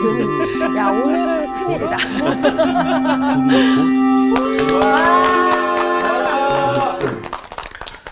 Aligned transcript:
이거는 0.00 0.76
야 0.76 0.90
오늘은 0.90 1.50
큰일이다. 1.54 1.96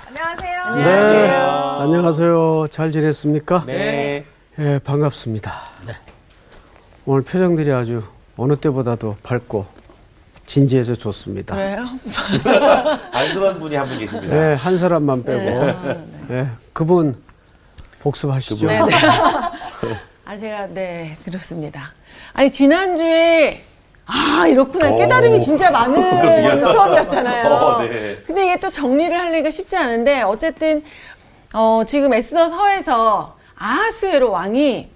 안녕하세요. 0.08 0.74
네, 0.76 1.30
안녕하세요. 1.80 2.66
잘 2.70 2.90
지냈습니까? 2.92 3.64
네. 3.66 4.24
예, 4.58 4.78
반갑습니다. 4.82 5.52
오늘 7.04 7.22
표정들이 7.22 7.70
아주 7.72 8.02
어느 8.36 8.56
때보다도 8.56 9.16
밝고 9.22 9.66
진지해서 10.46 10.94
좋습니다. 10.94 11.54
그래요? 11.54 11.84
안 13.12 13.34
그런 13.34 13.58
분이 13.60 13.74
한 13.76 13.86
분 13.88 13.98
계십니다. 13.98 14.34
네, 14.34 14.54
한 14.54 14.78
사람만 14.78 15.22
빼고 15.24 15.40
네. 15.40 15.76
예, 16.30 16.46
그분 16.72 17.16
복습하시죠. 18.00 18.66
네, 18.66 18.80
네. 18.80 18.86
아 20.28 20.36
제가 20.36 20.66
네 20.66 21.16
들었습니다. 21.24 21.92
아니 22.32 22.50
지난주에 22.50 23.62
아 24.06 24.44
이렇구나 24.48 24.90
오. 24.90 24.96
깨달음이 24.96 25.38
진짜 25.38 25.70
많은. 25.70 26.66
수업이었잖아요. 26.66 27.48
어, 27.48 27.82
네. 27.82 28.16
근데 28.26 28.46
이게 28.46 28.58
또 28.58 28.68
정리를 28.68 29.16
하기가 29.16 29.50
쉽지 29.50 29.76
않은데 29.76 30.22
어쨌든 30.22 30.82
어, 31.54 31.82
지금 31.86 32.12
에스더 32.12 32.48
서에서 32.48 33.36
아하수에로 33.54 34.32
왕이 34.32 34.88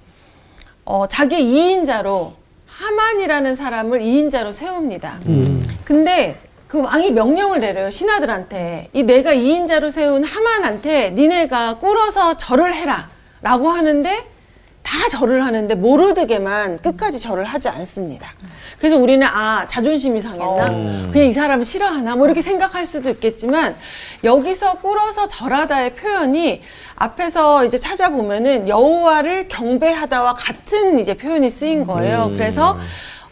어, 0.85 1.07
자기 1.07 1.37
2인자로 1.37 2.33
하만이라는 2.67 3.55
사람을 3.55 4.01
2인자로 4.01 4.53
세웁니다. 4.53 5.21
근데 5.85 6.35
그 6.67 6.83
왕이 6.83 7.13
명령을 7.13 7.61
내려요 7.61 7.91
신하들한테 7.91 8.89
이 8.93 9.05
내가 9.05 9.33
2인자로 9.33 9.93
세운 9.93 10.25
하만한테 10.25 11.11
니네가 11.11 11.79
꿇어서 11.79 12.37
절을 12.37 12.75
해라 12.75 13.09
라고 13.43 13.69
하는데 13.71 14.30
다 14.83 15.09
절을 15.09 15.45
하는데 15.45 15.75
모르드게만 15.75 16.79
끝까지 16.79 17.21
절을 17.21 17.45
하지 17.45 17.69
않습니다. 17.69 18.33
그래서 18.79 18.97
우리는 18.97 19.27
아 19.27 19.67
자존심이 19.67 20.21
상했나? 20.21 21.11
그냥 21.11 21.29
이 21.29 21.33
사람 21.33 21.63
싫어하나? 21.63 22.17
뭐 22.17 22.27
이렇게 22.27 22.41
생각할 22.43 22.87
수도 22.87 23.11
있겠지만 23.11 23.77
여기서 24.25 24.75
꿇어서 24.75 25.29
절하다의 25.29 25.95
표현이 25.95 26.63
앞에서 26.97 27.65
이제 27.65 27.79
찾아보면은 27.79 28.69
여호와를 28.69 29.49
경배하다와 29.49 30.35
같은 30.35 30.99
이제 30.99 31.15
표현이 31.15 31.49
쓰인 31.51 31.87
거예요. 31.87 32.31
그래서 32.33 32.79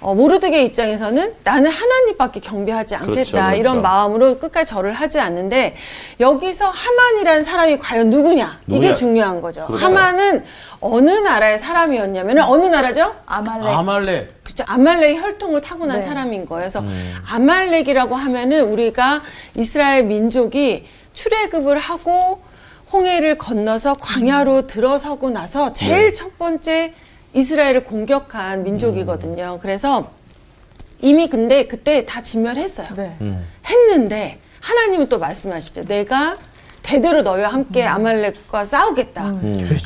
어, 0.00 0.14
모르드게 0.14 0.62
입장에서는 0.62 1.34
나는 1.42 1.70
하나님밖에 1.70 2.38
경배하지 2.40 2.94
않겠다 2.94 3.12
그렇죠, 3.12 3.36
그렇죠. 3.36 3.56
이런 3.56 3.82
마음으로 3.82 4.38
끝까지 4.38 4.70
절을 4.70 4.92
하지 4.92 5.18
않는데 5.18 5.74
여기서 6.20 6.66
하만이라는 6.68 7.42
사람이 7.42 7.78
과연 7.78 8.08
누구냐 8.10 8.60
이게 8.68 8.74
누구냐? 8.76 8.94
중요한 8.94 9.40
거죠. 9.40 9.66
그렇죠. 9.66 9.84
하만은 9.84 10.44
어느 10.80 11.10
나라의 11.10 11.58
사람이었냐면 11.58 12.38
어느 12.44 12.66
나라죠? 12.66 13.16
아말렉. 13.26 13.66
아말렉. 13.68 14.44
그죠 14.44 14.64
아말렉 14.68 15.20
혈통을 15.20 15.60
타고난 15.62 15.98
네. 15.98 16.06
사람인 16.06 16.46
거예요. 16.46 16.60
그래서 16.60 16.84
아말렉이라고 17.28 18.14
하면은 18.14 18.68
우리가 18.68 19.22
이스라엘 19.56 20.04
민족이 20.04 20.86
출애굽을 21.12 21.78
하고 21.80 22.40
홍해를 22.92 23.36
건너서 23.36 23.94
광야로 23.94 24.68
들어서고 24.68 25.30
나서 25.30 25.72
제일 25.72 26.12
첫 26.14 26.38
번째 26.38 26.94
이스라엘을 27.42 27.84
공격한 27.84 28.64
민족이거든요. 28.64 29.60
그래서 29.62 30.10
이미 31.00 31.28
근데 31.28 31.68
그때 31.68 32.04
다 32.04 32.20
진멸했어요. 32.20 32.88
네. 32.96 33.16
했는데 33.64 34.38
하나님은 34.60 35.08
또 35.08 35.20
말씀하시죠. 35.20 35.84
내가 35.84 36.36
대대로 36.82 37.22
너희와 37.22 37.50
함께 37.50 37.84
아말렉과 37.84 38.64
싸우겠다. 38.64 39.32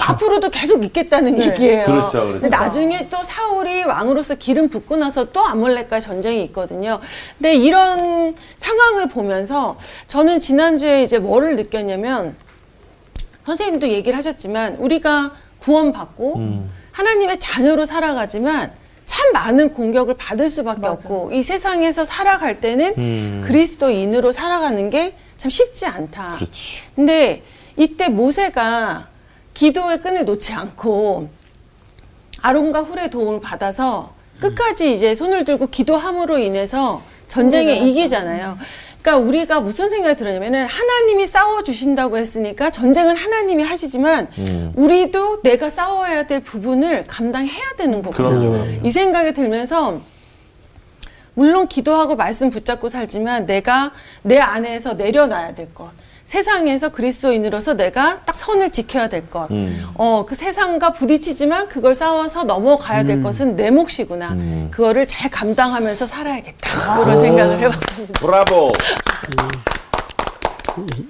앞으로도 0.00 0.48
계속 0.48 0.82
있겠다는 0.84 1.36
네. 1.36 1.48
얘기예요. 1.48 1.84
그렇죠, 1.84 2.10
그렇죠. 2.10 2.32
근데 2.40 2.48
나중에 2.48 3.08
또 3.10 3.22
사울이 3.22 3.82
왕으로서 3.82 4.36
기름 4.36 4.70
붓고 4.70 4.96
나서 4.96 5.24
또 5.32 5.44
아말렉과 5.44 6.00
전쟁이 6.00 6.42
있거든요. 6.44 7.00
근데 7.36 7.54
이런 7.54 8.34
상황을 8.56 9.08
보면서 9.08 9.76
저는 10.06 10.40
지난주에 10.40 11.02
이제 11.02 11.18
뭐를 11.18 11.56
느꼈냐면 11.56 12.34
선생님도 13.44 13.88
얘기를 13.88 14.16
하셨지만 14.16 14.76
우리가 14.76 15.32
구원받고 15.58 16.62
하나님의 16.92 17.38
자녀로 17.38 17.84
살아가지만 17.84 18.72
참 19.06 19.32
많은 19.32 19.70
공격을 19.74 20.14
받을 20.16 20.48
수밖에 20.48 20.80
맞아요. 20.80 20.92
없고 20.94 21.30
이 21.32 21.42
세상에서 21.42 22.04
살아갈 22.04 22.60
때는 22.60 23.42
그리스도인으로 23.44 24.32
살아가는 24.32 24.88
게 24.90 25.14
참 25.42 25.50
쉽지 25.50 25.86
않다. 25.86 26.36
그렇지. 26.36 26.82
근데 26.94 27.42
이때 27.76 28.08
모세가 28.08 29.08
기도의 29.54 30.00
끈을 30.00 30.24
놓지 30.24 30.52
않고 30.52 31.30
아론과 32.42 32.82
훌의 32.82 33.10
도움을 33.10 33.40
받아서 33.40 34.12
끝까지 34.38 34.92
이제 34.92 35.16
손을 35.16 35.44
들고 35.44 35.66
기도함으로 35.66 36.38
인해서 36.38 37.02
전쟁에 37.26 37.74
이기잖아요. 37.74 38.56
그러니까 39.02 39.16
우리가 39.28 39.60
무슨 39.60 39.90
생각이 39.90 40.16
들었냐면은 40.16 40.66
하나님이 40.66 41.26
싸워 41.26 41.62
주신다고 41.62 42.16
했으니까 42.16 42.70
전쟁은 42.70 43.16
하나님이 43.16 43.64
하시지만 43.64 44.28
우리도 44.76 45.42
내가 45.42 45.68
싸워야 45.68 46.22
될 46.26 46.40
부분을 46.40 47.02
감당해야 47.08 47.74
되는. 47.76 48.00
그럼요. 48.02 48.64
이 48.84 48.90
생각이 48.90 49.34
들면서 49.34 50.00
물론 51.34 51.66
기도하고 51.66 52.14
말씀 52.14 52.50
붙잡고 52.50 52.88
살지만 52.88 53.46
내가 53.46 53.92
내 54.22 54.38
안에서 54.38 54.94
내려놔야 54.94 55.54
될 55.54 55.74
것. 55.74 55.90
세상에서 56.32 56.88
그리스도인으로서 56.88 57.74
내가 57.74 58.20
딱 58.24 58.34
선을 58.34 58.70
지켜야 58.72 59.06
될 59.06 59.28
것. 59.28 59.50
음. 59.50 59.84
어, 59.96 60.24
그 60.26 60.34
세상과 60.34 60.94
부딪히지만 60.94 61.68
그걸 61.68 61.94
싸워서 61.94 62.44
넘어가야 62.44 63.02
될 63.04 63.20
것은 63.22 63.54
내 63.54 63.70
몫이구나. 63.70 64.34
그거를 64.70 65.06
잘 65.06 65.30
감당하면서 65.30 66.06
살아야겠다. 66.06 67.04
그런 67.04 67.20
생각을 67.20 67.58
해봤습니다. 67.58 68.20
브라보. 68.20 68.72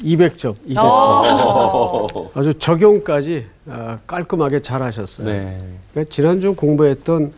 200점, 0.03 0.56
200점. 0.66 0.77
어. 0.78 2.31
아주 2.34 2.54
적용까지 2.59 3.47
아, 3.71 3.99
깔끔하게 4.09 4.59
잘 4.59 4.83
하셨어요. 4.83 5.25
네. 5.28 5.56
그러니까 5.93 6.12
지난주 6.12 6.53
공부했던 6.54 7.33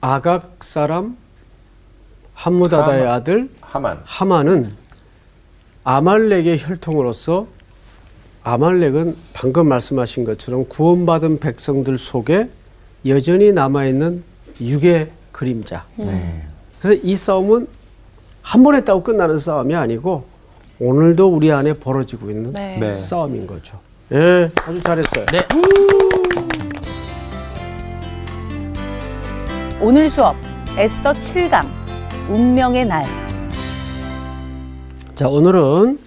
아각 0.00 0.56
사람 0.64 1.16
함무다다의 2.34 3.02
하만. 3.02 3.14
아들 3.14 3.48
하만. 3.60 4.00
하만은 4.04 4.80
아말렉의 5.84 6.58
혈통으로서 6.60 7.46
아말렉은 8.42 9.16
방금 9.32 9.68
말씀하신 9.68 10.24
것처럼 10.24 10.66
구원받은 10.68 11.40
백성들 11.40 11.98
속에 11.98 12.48
여전히 13.06 13.52
남아있는 13.52 14.22
육의 14.60 15.10
그림자. 15.32 15.84
네. 15.96 16.42
그래서 16.80 17.00
이 17.04 17.16
싸움은 17.16 17.66
한 18.42 18.62
번 18.62 18.74
했다고 18.74 19.02
끝나는 19.02 19.38
싸움이 19.38 19.74
아니고 19.74 20.24
오늘도 20.80 21.28
우리 21.28 21.52
안에 21.52 21.74
벌어지고 21.74 22.30
있는 22.30 22.52
네. 22.52 22.78
네. 22.78 22.96
싸움인 22.96 23.46
거죠. 23.46 23.78
예, 24.12 24.50
아주 24.66 24.80
잘했어요. 24.82 25.26
네. 25.26 25.38
오늘 29.80 30.10
수업 30.10 30.36
에스더 30.76 31.12
7강 31.12 31.66
운명의 32.28 32.86
날. 32.86 33.29
자, 35.20 35.28
오늘은 35.28 35.98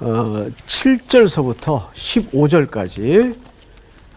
어, 0.00 0.46
7절서부터 0.66 1.88
15절까지 1.94 3.34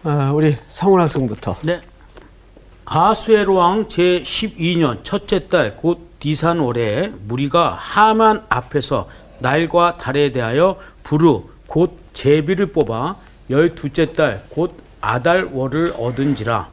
어, 0.04 0.32
우리 0.34 0.54
성훈 0.68 1.00
학생부터 1.00 1.56
네. 1.62 1.80
아수에로 2.84 3.54
왕 3.54 3.88
제12년 3.88 5.02
첫째 5.02 5.48
달 5.48 5.78
곧 5.78 6.10
디산 6.18 6.58
월에 6.58 7.10
무리가 7.26 7.70
하만 7.70 8.44
앞에서 8.50 9.08
날과 9.38 9.96
달에 9.96 10.30
대하여 10.30 10.76
부르 11.02 11.44
곧 11.66 11.96
제비를 12.12 12.66
뽑아 12.66 13.16
열두째 13.48 14.12
달 14.12 14.44
곧 14.50 14.76
아달 15.00 15.48
월을 15.50 15.94
얻은지라 15.98 16.68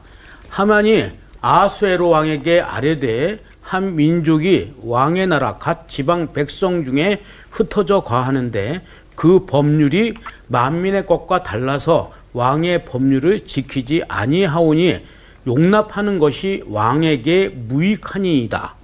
하만이 0.50 1.10
아수에로 1.40 2.10
왕에게 2.10 2.60
아뢰되 2.60 3.38
한 3.70 3.94
민족이 3.94 4.74
왕의 4.82 5.28
나라 5.28 5.56
각 5.58 5.88
지방 5.88 6.32
백성 6.32 6.84
중에 6.84 7.20
흩어져 7.52 8.02
과하는데 8.02 8.80
그 9.14 9.46
법률이 9.46 10.14
만민의 10.48 11.06
것과 11.06 11.44
달라서 11.44 12.10
왕의 12.32 12.84
법률을 12.84 13.44
지키지 13.44 14.02
아니하오니 14.08 15.04
용납하는 15.46 16.18
것이 16.18 16.64
왕에게 16.66 17.50
무익하니이다. 17.68 18.74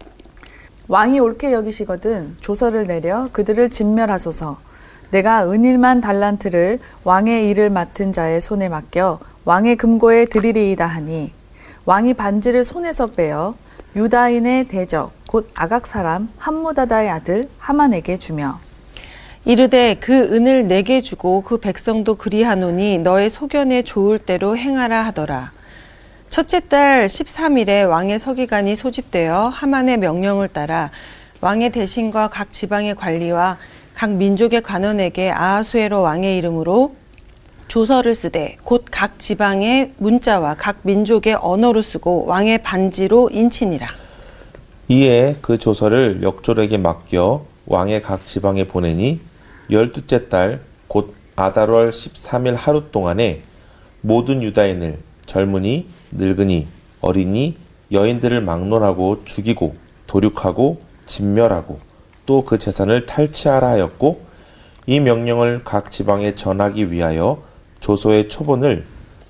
왕이 0.86 1.18
옳게 1.18 1.52
여기시거든 1.52 2.36
조서를 2.40 2.86
내려 2.86 3.28
그들을 3.32 3.68
진멸하소서. 3.70 4.60
내가 5.10 5.50
은일만 5.50 6.00
달란트를 6.00 6.78
왕의 7.02 7.50
일을 7.50 7.70
맡은 7.70 8.12
자의 8.12 8.40
손에 8.40 8.68
맡겨 8.68 9.18
왕의 9.44 9.78
금고에 9.78 10.26
드리리이다 10.26 10.86
하니 10.86 11.32
왕이 11.86 12.14
반지를 12.14 12.62
손에서 12.62 13.08
빼어 13.08 13.56
유다인의 13.96 14.68
대적 14.68 15.12
곧 15.26 15.50
아각 15.54 15.86
사람 15.86 16.28
함무다다의 16.36 17.08
아들 17.08 17.48
하만에게 17.58 18.18
주며 18.18 18.60
이르되 19.46 19.94
그 19.94 20.34
은을 20.34 20.66
내게 20.66 21.00
주고 21.00 21.40
그 21.40 21.56
백성도 21.56 22.14
그리하노니 22.16 22.98
너의 22.98 23.30
소견에 23.30 23.82
좋을 23.82 24.18
대로 24.18 24.56
행하라 24.56 25.02
하더라. 25.04 25.52
첫째 26.28 26.60
달 26.60 27.06
13일에 27.06 27.88
왕의 27.88 28.18
서기관이 28.18 28.76
소집되어 28.76 29.48
하만의 29.48 29.96
명령을 29.96 30.48
따라 30.48 30.90
왕의 31.40 31.70
대신과 31.70 32.28
각 32.28 32.52
지방의 32.52 32.96
관리와 32.96 33.56
각 33.94 34.10
민족의 34.10 34.60
관원에게 34.60 35.30
아하수에로 35.30 36.02
왕의 36.02 36.36
이름으로 36.36 36.94
조서를 37.68 38.14
쓰되 38.14 38.56
곧 38.64 38.84
각 38.90 39.18
지방의 39.18 39.92
문자와 39.98 40.54
각 40.54 40.78
민족의 40.82 41.34
언어로 41.40 41.82
쓰고 41.82 42.24
왕의 42.26 42.62
반지로 42.62 43.30
인치니라. 43.32 43.86
이에 44.88 45.36
그 45.42 45.58
조서를 45.58 46.22
역졸에게 46.22 46.78
맡겨 46.78 47.44
왕의 47.66 48.02
각 48.02 48.24
지방에 48.24 48.64
보내니 48.66 49.20
열두째 49.70 50.28
달 50.28 50.60
곧 50.88 51.14
아달월 51.34 51.90
13일 51.90 52.54
하루 52.56 52.90
동안에 52.92 53.42
모든 54.00 54.42
유다인을 54.42 54.98
젊은이, 55.26 55.88
늙은이, 56.12 56.66
어린이, 57.00 57.56
여인들을 57.90 58.40
막론하고 58.40 59.24
죽이고 59.24 59.74
도륙하고 60.06 60.80
진멸하고 61.06 61.80
또 62.24 62.42
그 62.44 62.58
재산을 62.58 63.04
탈취하라 63.06 63.68
하였고 63.70 64.20
이 64.86 65.00
명령을 65.00 65.62
각 65.64 65.90
지방에 65.90 66.34
전하기 66.36 66.92
위하여 66.92 67.42
조서의 67.80 68.28
초본을 68.28 68.84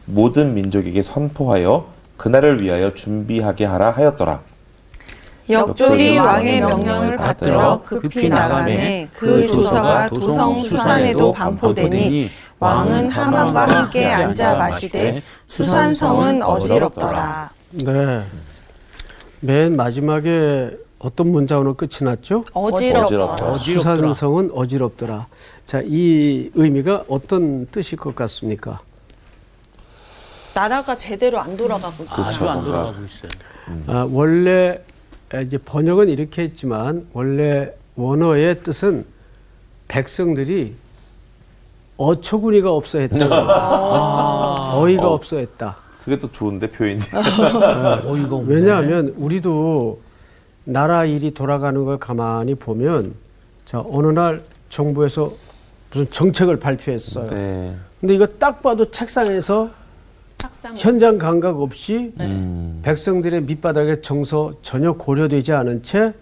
모든 0.07 0.55
민족에게 0.55 1.03
선포하여 1.03 1.87
그날을 2.17 2.63
위하여 2.63 2.95
준비하게 2.95 3.65
하라 3.65 3.91
하였더라. 3.91 4.41
역졸이 5.49 6.19
왕의 6.19 6.61
명령을 6.61 7.17
받들어 7.17 7.81
급히 7.85 8.29
나가매 8.29 9.09
그 9.13 9.47
조서가 9.47 10.09
도성 10.09 10.63
수산에도 10.63 11.33
반포되니 11.33 12.31
왕은 12.59 13.11
하만과 13.11 13.69
함께 13.69 14.07
앉아 14.07 14.57
마시되 14.57 15.23
수산성은 15.47 16.43
어지럽더라. 16.43 17.51
네. 17.85 18.25
맨 19.41 19.77
마지막에 19.77 20.71
어떤 20.99 21.31
문장으로 21.31 21.75
끝이 21.75 21.91
났죠? 22.03 22.45
어지럽더라. 22.53 23.25
어지럽더라. 23.27 23.59
수산성은 23.59 24.51
어지럽더라. 24.55 25.27
자, 25.67 25.83
이 25.85 26.51
의미가 26.55 27.05
어떤 27.09 27.67
뜻일 27.67 27.99
것 27.99 28.15
같습니까? 28.15 28.81
나라가 30.55 30.97
제대로 30.97 31.39
안 31.39 31.55
돌아가고 31.57 32.05
있고. 32.05 32.15
아주 32.23 32.49
안. 32.49 32.65
돌아가고 32.65 33.05
있어요. 33.05 33.31
아, 33.89 34.09
원래 34.11 34.81
이제 35.45 35.59
번역은 35.59 36.09
이렇게 36.09 36.43
했지만 36.43 37.07
원래 37.13 37.73
원어의 37.97 38.63
뜻은 38.63 39.05
백성들이 39.89 40.75
어처구니가 41.99 42.71
없어 42.71 42.99
했다. 43.01 44.77
어이가 44.79 45.09
없어 45.09 45.37
했다. 45.37 45.77
그게 46.05 46.19
또 46.19 46.31
좋은데 46.31 46.71
표현이. 46.71 47.01
어이가 47.13 48.37
없네. 48.37 48.55
왜냐하면 48.55 49.15
우리도 49.19 50.01
나라 50.67 51.05
일이 51.05 51.33
돌아가는 51.33 51.85
걸 51.85 51.99
가만히 51.99 52.55
보면 52.57 53.15
자 53.65 53.83
어느 53.89 54.09
날 54.09 54.43
정부에서 54.69 55.33
무슨 55.91 56.11
정책을 56.11 56.59
발표했어요. 56.59 57.31
네. 57.31 57.77
근데 58.01 58.15
이거 58.15 58.27
딱 58.27 58.63
봐도 58.63 58.91
책상에서 58.91 59.71
탁상. 60.37 60.77
현장 60.77 61.19
감각 61.19 61.61
없이 61.61 62.13
음. 62.21 62.81
백성들의 62.83 63.43
밑바닥의 63.43 64.03
정서 64.03 64.53
전혀 64.63 64.93
고려되지 64.93 65.53
않은 65.53 65.83
채 65.85 66.13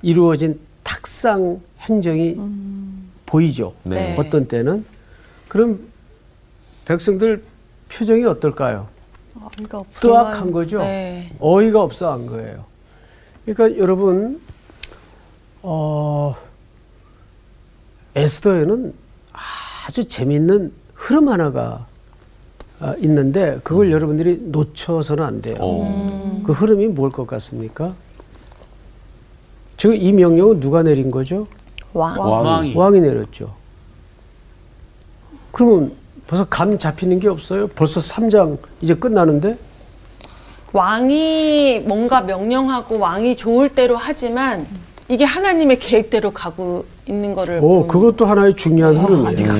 이루어진 0.00 0.58
탁상 0.82 1.60
행정이 1.80 2.36
보이죠. 3.26 3.74
네. 3.84 4.16
어떤 4.18 4.48
때는 4.48 4.84
그럼 5.46 5.80
백성들 6.86 7.42
표정이 7.90 8.24
어떨까요? 8.24 8.86
뜨악한 10.00 10.52
거죠. 10.52 10.78
네. 10.78 11.30
어이가 11.38 11.82
없어 11.82 12.12
한 12.12 12.26
거예요. 12.26 12.64
그러니까 13.54 13.78
여러분 13.80 14.40
어, 15.62 16.36
에스더에는 18.14 18.92
아주 19.86 20.06
재밌는 20.06 20.72
흐름 20.94 21.28
하나가 21.28 21.86
아, 22.80 22.94
있는데 22.98 23.58
그걸 23.64 23.90
여러분들이 23.90 24.38
놓쳐서는 24.44 25.24
안 25.24 25.40
돼요. 25.42 25.56
어. 25.60 26.42
그 26.44 26.52
흐름이 26.52 26.88
뭘 26.88 27.10
것 27.10 27.26
같습니까? 27.26 27.94
지금 29.76 29.96
이 29.96 30.12
명령은 30.12 30.60
누가 30.60 30.82
내린 30.82 31.10
거죠? 31.10 31.46
왕. 31.94 32.18
왕이 32.20 32.74
왕이 32.76 33.00
내렸죠. 33.00 33.54
그러면 35.52 35.92
벌써 36.26 36.44
감 36.44 36.76
잡히는 36.76 37.18
게 37.20 37.28
없어요? 37.28 37.66
벌써 37.68 38.00
3장 38.00 38.58
이제 38.82 38.94
끝나는데? 38.94 39.58
왕이 40.72 41.80
뭔가 41.86 42.20
명령하고 42.20 42.98
왕이 42.98 43.36
좋을 43.36 43.70
대로 43.70 43.96
하지만 43.96 44.66
이게 45.08 45.24
하나님의 45.24 45.78
계획대로 45.78 46.30
가고 46.32 46.84
있는 47.06 47.32
거를 47.32 47.58
오, 47.58 47.86
보면 47.86 47.88
그것도 47.88 48.26
하나의 48.26 48.54
중요한 48.54 48.96
흐름이에요. 48.98 49.52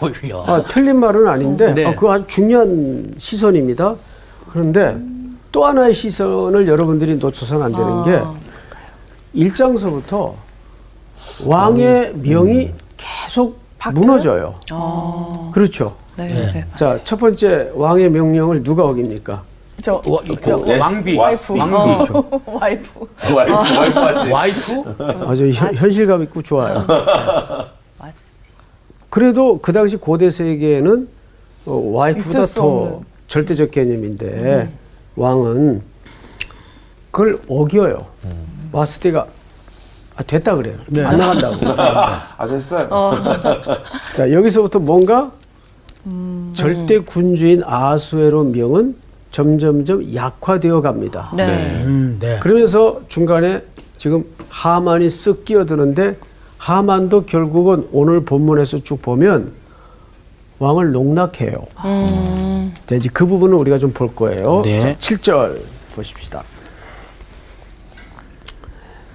어이야. 0.00 0.44
아, 0.46 0.64
틀린 0.70 0.98
말은 0.98 1.28
아닌데 1.28 1.74
네. 1.74 1.84
아, 1.84 1.94
그거 1.94 2.12
아주 2.12 2.24
중요한 2.26 3.12
시선입니다. 3.18 3.94
그런데 4.48 4.96
또 5.52 5.66
하나의 5.66 5.92
시선을 5.92 6.66
여러분들이 6.68 7.16
놓쳐서는 7.16 7.62
안 7.62 7.72
되는 7.72 8.04
게 8.04 8.22
1장서부터 9.34 10.32
왕의 11.46 12.14
명이 12.16 12.72
계속 12.96 13.58
무너져요. 13.92 14.54
그렇죠. 15.52 15.96
네. 16.16 16.28
네. 16.28 16.52
네. 16.52 16.64
자, 16.76 16.98
첫 17.04 17.16
번째 17.18 17.70
왕의 17.74 18.10
명령을 18.10 18.62
누가 18.62 18.84
어깁니까? 18.86 19.42
저 19.82 20.00
와, 20.06 20.18
이거 20.24 20.64
yes, 20.66 20.80
왕비. 20.80 21.16
와이프. 21.18 21.52
왕비. 21.58 22.12
와이프. 22.46 22.88
와이프, 23.34 23.52
와이프하지. 23.78 24.30
와이프? 24.32 24.94
아주 25.28 25.50
현- 25.50 25.74
현실감 25.74 26.22
있고 26.24 26.40
좋아요. 26.42 26.76
맞습니다. 27.98 28.46
그래도 29.10 29.58
그 29.60 29.72
당시 29.72 29.96
고대 29.96 30.30
세계에는 30.30 31.08
어, 31.66 31.72
와이프보다 31.92 32.46
더. 32.46 33.00
절대적 33.28 33.70
개념인데 33.72 34.70
왕은 35.16 35.82
그걸 37.10 37.38
어겨요. 37.48 38.06
왔을 38.72 39.00
때가 39.02 39.26
아, 40.16 40.22
됐다 40.22 40.54
그래요. 40.56 40.76
안 41.04 41.18
나간다고. 41.18 41.56
아, 42.38 42.46
됐어요. 42.46 42.88
자 44.14 44.30
여기서부터 44.32 44.78
뭔가 44.78 45.32
절대 46.54 46.98
군주인 47.00 47.62
아수에로 47.64 48.44
명은 48.44 48.96
점점점 49.32 50.14
약화되어 50.14 50.80
갑니다. 50.80 51.30
네. 51.36 51.82
음, 51.84 52.16
네. 52.20 52.38
그러면서 52.40 53.00
중간에 53.08 53.62
지금 53.98 54.24
하만이 54.48 55.08
쓱 55.08 55.44
끼어드는데 55.44 56.16
하만도 56.58 57.26
결국은 57.26 57.86
오늘 57.92 58.24
본문에서 58.24 58.82
쭉 58.82 59.02
보면 59.02 59.52
왕을 60.58 60.92
농락해요. 60.92 61.66
자, 62.86 62.94
이제 62.94 63.10
그 63.12 63.26
부분을 63.26 63.56
우리가 63.58 63.76
좀 63.78 63.92
볼 63.92 64.14
거예요. 64.14 64.62
네. 64.64 64.78
자, 64.80 64.94
7절 64.96 65.60
보십시다. 65.94 66.42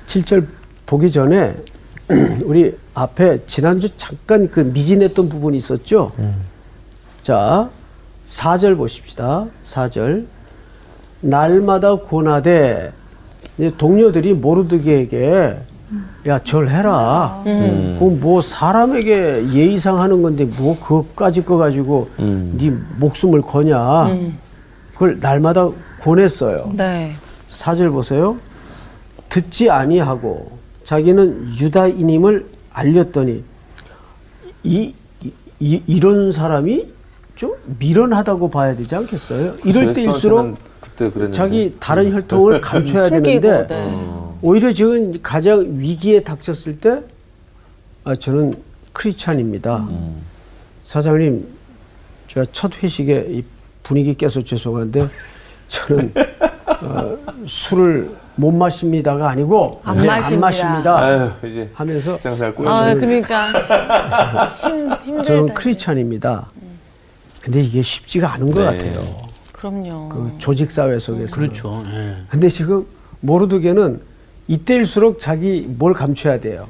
7절 0.07 0.45
보기 0.85 1.09
전에 1.09 1.55
우리 2.43 2.75
앞에 2.93 3.39
지난주 3.47 3.89
잠깐 3.95 4.49
그 4.51 4.59
미진했던 4.59 5.29
부분이 5.29 5.55
있었죠. 5.57 6.11
자, 7.21 7.69
4절 8.25 8.77
보십시다. 8.77 9.45
4절. 9.63 10.25
날마다 11.21 11.97
이제 13.57 13.71
동료들이 13.77 14.33
모르드게에게 14.33 15.57
야 16.27 16.39
절해라. 16.39 17.41
그럼 17.99 18.19
뭐 18.21 18.41
사람에게 18.41 19.49
예의상 19.51 19.99
하는 19.99 20.21
건데 20.21 20.45
뭐 20.45 20.79
그것까지 20.79 21.43
거 21.43 21.57
가지고 21.57 22.09
음. 22.19 22.53
네 22.55 22.71
목숨을 22.97 23.41
거냐. 23.41 24.07
그걸 24.93 25.19
날마다 25.19 25.69
권했어요. 26.01 26.71
네. 26.75 27.13
사절 27.47 27.91
보세요. 27.91 28.37
듣지 29.29 29.69
아니하고 29.69 30.57
자기는 30.83 31.49
유다인임을 31.59 32.47
알렸더니 32.73 33.43
이, 34.63 34.93
이 35.59 35.81
이런 35.87 36.31
사람이 36.31 36.87
좀 37.41 37.55
미련하다고 37.79 38.51
봐야 38.51 38.75
되지 38.75 38.95
않겠어요? 38.95 39.55
이럴 39.65 39.93
때일수록. 39.93 40.55
자기 41.31 41.75
다른 41.79 42.13
혈통을 42.13 42.61
감춰야 42.61 43.07
숨기고, 43.07 43.41
되는데 43.41 43.75
네. 43.75 44.07
오히려 44.43 44.71
지금 44.71 45.19
가장 45.23 45.65
위기에 45.79 46.21
닥쳤을 46.21 46.77
때 46.79 47.01
아, 48.03 48.13
저는 48.13 48.53
크리찬입니다. 48.93 49.87
사장님, 50.83 51.47
제가 52.27 52.45
첫 52.51 52.71
회식에 52.83 53.25
이 53.31 53.43
분위기 53.81 54.13
깨서 54.13 54.43
죄송한데 54.43 55.03
저는 55.67 56.13
어, 56.83 57.17
술을 57.47 58.11
못 58.35 58.51
마십니다가 58.51 59.29
아니고 59.29 59.81
안 59.83 59.97
네, 59.97 60.05
마십니다. 60.05 60.45
마십니다 60.45 60.97
아유, 60.99 61.31
이제 61.43 61.67
하면서 61.73 62.13
직장생활 62.13 62.53
꼬여. 62.53 62.69
아, 62.69 62.93
그러니까 62.93 63.47
힘 64.61 64.91
힘들다. 64.91 65.23
저는 65.23 65.53
크리찬입니다. 65.55 66.47
근데 67.41 67.61
이게 67.61 67.81
쉽지가 67.81 68.33
않은 68.33 68.51
것 68.51 68.59
네. 68.59 68.65
같아요. 68.65 69.17
그럼요. 69.51 70.09
그 70.09 70.33
조직 70.37 70.71
사회 70.71 70.97
속에서. 70.99 71.35
그렇죠. 71.35 71.83
예. 71.87 72.17
근데 72.29 72.49
지금 72.49 72.85
모르드게는 73.19 74.01
이때일수록 74.47 75.19
자기 75.19 75.65
뭘 75.67 75.93
감춰야 75.93 76.39
돼요. 76.39 76.67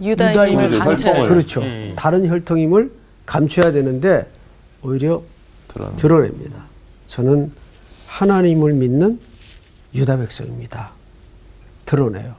유다인임을 0.00 0.78
감춰야 0.78 1.12
혈통을. 1.12 1.28
그렇죠. 1.28 1.62
예. 1.62 1.92
다른 1.96 2.26
혈통임을 2.28 2.90
감춰야 3.26 3.72
되는데 3.72 4.26
오히려 4.82 5.22
드러나. 5.68 5.96
드러냅니다. 5.96 6.64
저는 7.06 7.52
하나님을 8.08 8.74
믿는 8.74 9.20
유다 9.94 10.18
백성입니다. 10.18 10.90
드러내요. 11.86 12.34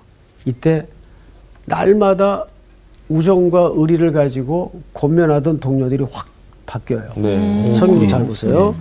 이때 0.46 0.88
날마다 1.66 2.46
우정과 3.10 3.72
의리를 3.76 4.12
가지고 4.12 4.82
권면하던 4.94 5.60
동료들이 5.60 6.06
확 6.12 6.28
바뀌어요. 6.66 7.12
네. 7.16 7.66
성경 7.74 8.08
잘 8.08 8.26
보세요. 8.26 8.76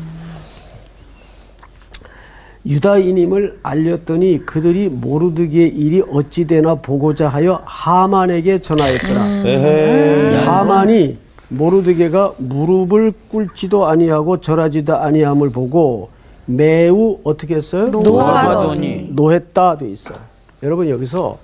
유다인임을 2.64 3.58
알렸더니 3.62 4.46
그들이 4.46 4.88
모르드기의 4.88 5.68
일이 5.70 6.02
어찌 6.12 6.46
되나 6.46 6.76
보고자 6.76 7.26
하여 7.28 7.60
하만에게 7.64 8.60
전하였더라. 8.60 9.26
에헤. 9.46 10.36
하만이 10.44 11.18
모르드게가 11.48 12.34
무릎을 12.38 13.12
꿇지도 13.30 13.86
아니하고 13.86 14.40
절하지도 14.40 14.96
아니함을 14.96 15.50
보고 15.50 16.10
매우 16.46 17.18
어떻게 17.24 17.56
했어요? 17.56 17.86
노하더니. 17.88 19.08
노했다 19.10 19.78
돼 19.78 19.88
있어요. 19.90 20.18
여러분 20.62 20.88
여기서 20.88 21.38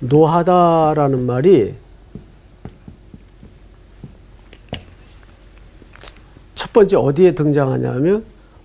노하다라는 0.00 1.26
말이 1.26 1.74
번째 6.76 6.96
어디에 6.96 7.34
등장하냐면 7.34 8.22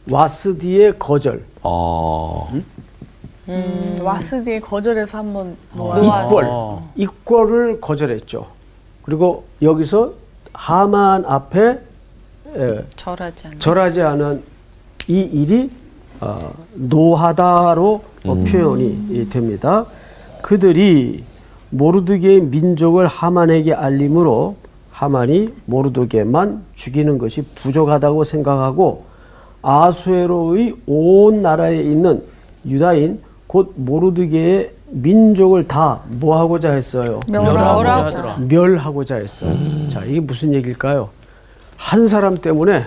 와스디의 0.10 1.00
거절, 1.00 1.46
아. 1.64 2.46
음, 3.48 3.98
와스디의 4.02 4.60
거절에서 4.60 5.20
한번 5.20 5.56
놓아. 5.74 6.26
이꼴, 6.26 6.46
아. 6.46 6.80
이꼴을 6.96 7.80
거절했죠. 7.80 8.48
그리고 9.04 9.46
여기서 9.62 10.12
하만 10.52 11.24
앞에 11.26 11.80
에, 12.54 12.80
절하지 12.98 13.48
않는. 13.48 13.60
절하지 13.60 14.02
않은 14.02 14.44
이 15.08 15.22
일이 15.22 15.72
어, 16.20 16.52
노하다로 16.74 18.04
어, 18.26 18.34
표현이 18.34 19.08
이 19.12 19.30
됩니다. 19.30 19.86
그들이 20.42 21.24
모르드게의 21.70 22.42
민족을 22.42 23.08
하만에게 23.08 23.74
알림으로 23.74 24.58
하만이 25.06 25.52
모르드게만 25.66 26.64
죽이는 26.76 27.18
것이 27.18 27.42
부족하다고 27.56 28.24
생각하고 28.24 29.06
아수에로의 29.64 30.76
온 30.86 31.42
나라에 31.42 31.82
있는 31.82 32.24
유다인 32.68 33.20
곧 33.48 33.74
모르드게의 33.78 34.72
민족을 34.90 35.68
다 35.68 36.04
뭐하고자 36.08 36.74
했어요? 36.74 37.20
멸하고자. 37.28 38.38
멸하고자 38.48 39.16
했어요. 39.16 39.52
자, 39.90 40.06
이게 40.06 40.20
무슨 40.20 40.54
얘기일까요? 40.54 41.10
한 41.78 42.08
사람 42.08 42.38
때문에 42.38 42.84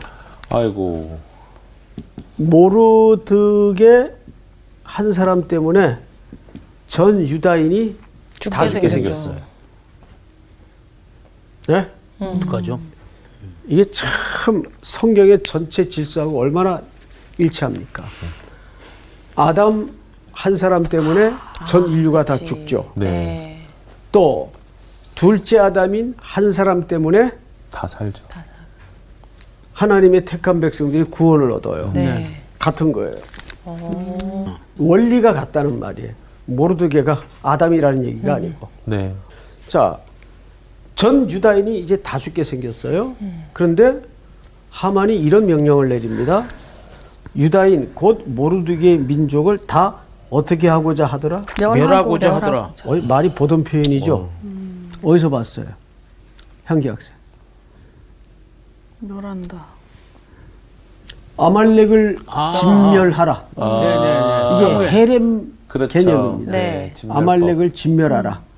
아이고. 0.50 1.18
모르드게 2.36 4.14
한 4.84 5.10
사람 5.10 5.48
때문에 5.48 5.98
전 6.86 7.20
유다인이 7.22 7.96
다 8.52 8.68
죽게 8.68 8.88
생겼죠. 8.88 9.16
생겼어요. 9.16 9.42
네? 11.66 11.88
어떡하죠? 12.36 12.80
이게 13.66 13.84
참 13.90 14.62
성경의 14.82 15.42
전체 15.42 15.88
질서하고 15.88 16.38
얼마나 16.38 16.82
일치합니까? 17.38 18.04
아담 19.36 19.90
한 20.32 20.56
사람 20.56 20.82
때문에 20.82 21.32
전 21.66 21.90
인류가 21.90 22.24
다 22.24 22.34
그치. 22.34 22.46
죽죠. 22.46 22.92
네. 22.96 23.64
또 24.12 24.52
둘째 25.14 25.58
아담인 25.58 26.14
한 26.18 26.50
사람 26.50 26.86
때문에 26.86 27.32
다 27.70 27.86
살죠. 27.88 28.24
하나님의 29.72 30.24
택한 30.24 30.60
백성들이 30.60 31.04
구원을 31.04 31.50
얻어요. 31.50 31.90
네. 31.94 32.42
같은 32.58 32.92
거예요. 32.92 33.14
원리가 34.78 35.32
같다는 35.32 35.78
말이에요. 35.80 36.12
모르드게가 36.46 37.22
아담이라는 37.42 38.04
얘기가 38.04 38.34
아니고. 38.34 38.68
네. 38.84 39.14
자, 39.66 39.98
전 41.04 41.30
유다인이 41.30 41.80
이제 41.80 41.98
다 41.98 42.18
죽게 42.18 42.42
생겼어요. 42.44 43.14
그런데 43.52 44.00
하만이 44.70 45.14
이런 45.18 45.44
명령을 45.44 45.90
내립니다. 45.90 46.46
유다인 47.36 47.92
곧 47.94 48.22
모르드게의 48.24 48.98
민족을 49.00 49.58
다 49.66 49.96
어떻게 50.30 50.66
하고자 50.66 51.04
하더라? 51.04 51.44
멸하고자 51.60 52.36
하더라. 52.36 52.72
어, 52.86 52.96
말이 53.06 53.28
보던 53.28 53.64
표현이죠. 53.64 54.30
어. 55.02 55.14
디서 55.14 55.28
봤어요? 55.28 55.66
향기 56.64 56.88
학생. 56.88 57.14
멸한다. 59.00 59.62
아말렉을 61.36 62.20
아. 62.28 62.52
진멸하라. 62.58 63.44
네네네. 63.58 64.56
이게 64.56 64.88
헤렘 64.90 65.52
그렇죠. 65.68 65.92
개념입니다. 65.92 66.52
네. 66.52 66.94
아말렉을 67.10 67.74
진멸하라. 67.74 68.53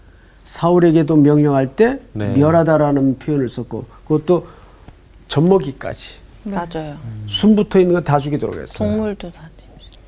사울에게도 0.47 1.17
명령할 1.17 1.75
때 1.75 1.99
네. 2.13 2.35
멸하다라는 2.37 3.19
표현을 3.19 3.49
썼고 3.49 3.85
그것도 4.07 4.47
젖먹이까지 5.27 6.07
맞아요. 6.45 6.97
숨 7.27 7.57
붙어 7.57 7.81
있는 7.81 7.95
거다 7.97 8.21
죽이도록 8.21 8.55
했어요. 8.55 8.89
동물도 8.89 9.29
다. 9.33 9.51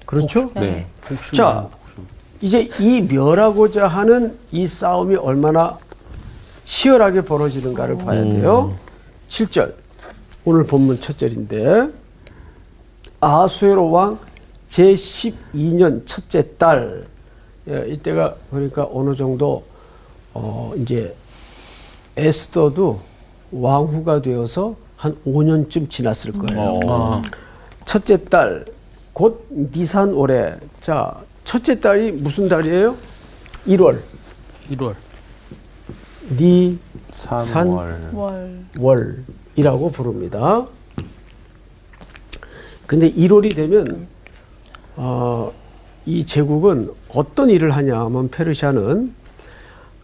그렇죠? 0.07 0.49
네. 0.55 0.87
자, 1.35 1.69
이제 2.41 2.71
이 2.79 3.01
멸하고자 3.01 3.89
하는 3.89 4.39
이 4.53 4.65
싸움이 4.65 5.17
얼마나 5.17 5.77
치열하게 6.63 7.23
벌어지는가를 7.23 7.99
봐야 7.99 8.23
돼요. 8.23 8.77
7절. 9.29 9.75
오늘 10.45 10.65
본문 10.65 11.01
첫 11.01 11.19
절인데 11.19 11.91
아수에로 13.21 13.91
왕 13.91 14.19
제12년 14.69 16.07
첫째 16.07 16.57
달 16.57 17.05
예, 17.69 17.87
이때가 17.89 18.37
그러니까 18.51 18.89
어느 18.91 19.17
정도 19.17 19.65
어 20.41 20.73
이제 20.77 21.15
에스더도 22.17 23.01
왕후가 23.51 24.23
되어서 24.23 24.77
한 24.97 25.17
5년쯤 25.27 25.91
지났을 25.91 26.33
거예요. 26.33 26.81
아, 26.87 27.23
첫째 27.85 28.25
달, 28.25 28.65
곧 29.13 29.47
니산 29.51 30.13
올해. 30.13 30.55
자, 30.81 31.15
첫째 31.45 31.81
달이 31.81 32.13
무슨 32.13 32.49
달이에요? 32.49 32.97
1월. 33.67 34.01
1월. 34.71 34.95
니, 36.37 36.79
3월. 37.11 38.13
월. 38.15 38.65
월이라고 39.57 39.91
부릅니다. 39.93 40.67
근데 42.87 43.11
1월이 43.13 43.55
되면, 43.55 44.09
어, 44.97 45.53
이 46.07 46.27
제국은 46.27 46.93
어떤 47.09 47.51
일을 47.51 47.71
하냐 47.71 48.01
하면 48.01 48.31
페르시아는 48.31 49.15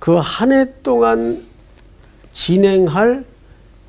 그 0.04 0.18
한 0.20 0.52
해 0.52 0.66
동안 0.82 1.42
진행할 2.32 3.25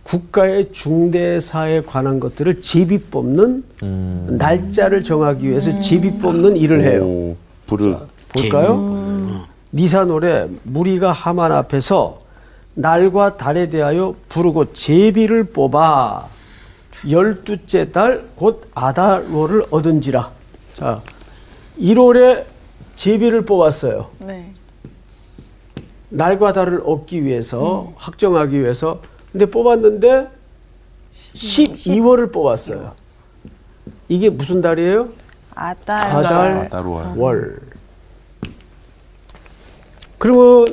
국가의 0.04 0.72
중대사에 0.72 1.82
관한 1.82 2.20
것들을 2.22 2.62
제비 2.62 3.00
뽑는 3.00 3.64
음. 3.84 4.38
날짜를 4.40 5.04
정하기 5.04 5.50
위해서 5.50 5.78
제비 5.82 6.12
뽑는 6.20 6.56
일을 6.56 6.84
해요. 6.84 7.04
오, 7.04 7.36
부르. 7.66 7.98
볼까요? 8.30 9.46
니사 9.74 10.06
노래 10.06 10.48
무리가 10.64 11.12
하만 11.12 11.52
앞에서 11.52 12.22
날과 12.76 13.36
달에 13.38 13.70
대하여 13.70 14.16
부르고 14.30 14.72
제비를 14.74 15.46
뽑아 15.46 16.28
열두째 17.10 17.92
달 17.92 18.24
곧 18.36 18.70
아달월을 18.74 19.66
얻은지라. 19.70 20.32
자, 20.76 21.02
1월에 21.80 22.46
제비를 22.96 23.44
뽑았어요. 23.44 24.08
네. 24.20 24.52
날과 26.16 26.54
달을 26.54 26.82
얻기 26.86 27.24
위해서 27.26 27.92
확정하기 27.98 28.60
위해서 28.60 29.02
근데 29.32 29.46
뽑았는데 29.46 30.30
12월을 31.34 32.32
뽑았어요. 32.32 32.94
이게 34.08 34.30
무슨 34.30 34.62
달이에요? 34.62 35.10
아달. 35.54 35.98
아달 36.16 36.52
아달 36.60 36.86
월. 36.86 37.18
월. 37.18 37.60
그러면 40.18 40.66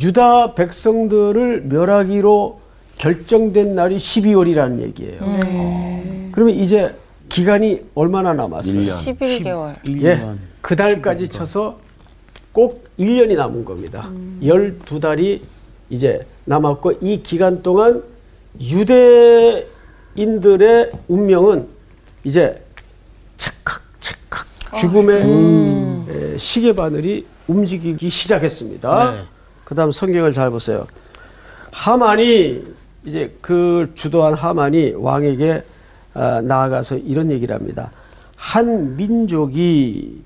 유다 0.00 0.54
백성들을 0.54 1.62
멸하기로 1.62 2.60
결정된 2.98 3.74
날이 3.74 3.96
12월이라는 3.96 4.80
얘기예요. 4.82 6.30
그러면 6.32 6.54
이제 6.54 6.94
기간이 7.28 7.80
얼마나 7.94 8.32
남았어요? 8.32 8.74
1년. 8.74 9.18
11개월. 9.18 9.74
1년. 9.82 10.04
예. 10.04 10.34
그 10.60 10.76
달까지 10.76 11.28
쳐서 11.28 11.78
꼭 12.56 12.88
1년이 12.98 13.36
남은 13.36 13.66
겁니다. 13.66 14.08
12달이 14.40 15.42
이제 15.90 16.26
남았고 16.46 16.92
이 17.02 17.22
기간 17.22 17.62
동안 17.62 18.02
유대 18.58 19.66
인들의 20.14 20.90
운명은 21.06 21.68
이제 22.24 22.64
찰칵 23.36 23.82
찰칵 24.00 24.46
죽음의 24.80 26.06
에, 26.08 26.38
시계 26.38 26.72
바늘이 26.74 27.26
움직이기 27.46 28.08
시작했습니다. 28.08 29.12
네. 29.12 29.24
그다음 29.64 29.92
성경을 29.92 30.32
잘 30.32 30.48
보세요. 30.48 30.86
하만이 31.72 32.64
이제 33.04 33.36
그 33.42 33.92
주도한 33.94 34.32
하만이 34.32 34.94
왕에게 34.96 35.62
아, 36.14 36.40
나아가서 36.40 36.96
이런 36.96 37.30
얘기를 37.30 37.54
합니다. 37.54 37.90
한 38.34 38.96
민족이 38.96 40.22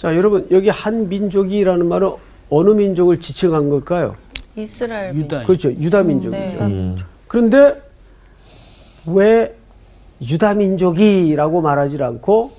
자 0.00 0.16
여러분 0.16 0.46
여기 0.50 0.70
한 0.70 1.10
민족이라는 1.10 1.86
말은 1.86 2.12
어느 2.48 2.70
민족을 2.70 3.20
지칭한 3.20 3.68
걸까요? 3.68 4.16
이스라엘 4.56 5.14
유다. 5.14 5.44
그렇죠 5.44 5.70
유다 5.70 6.04
민족이죠. 6.04 6.68
네. 6.68 6.96
그런데 7.28 7.82
왜 9.04 9.54
유다 10.22 10.54
민족이라고 10.54 11.60
말하지 11.60 12.02
않고 12.02 12.50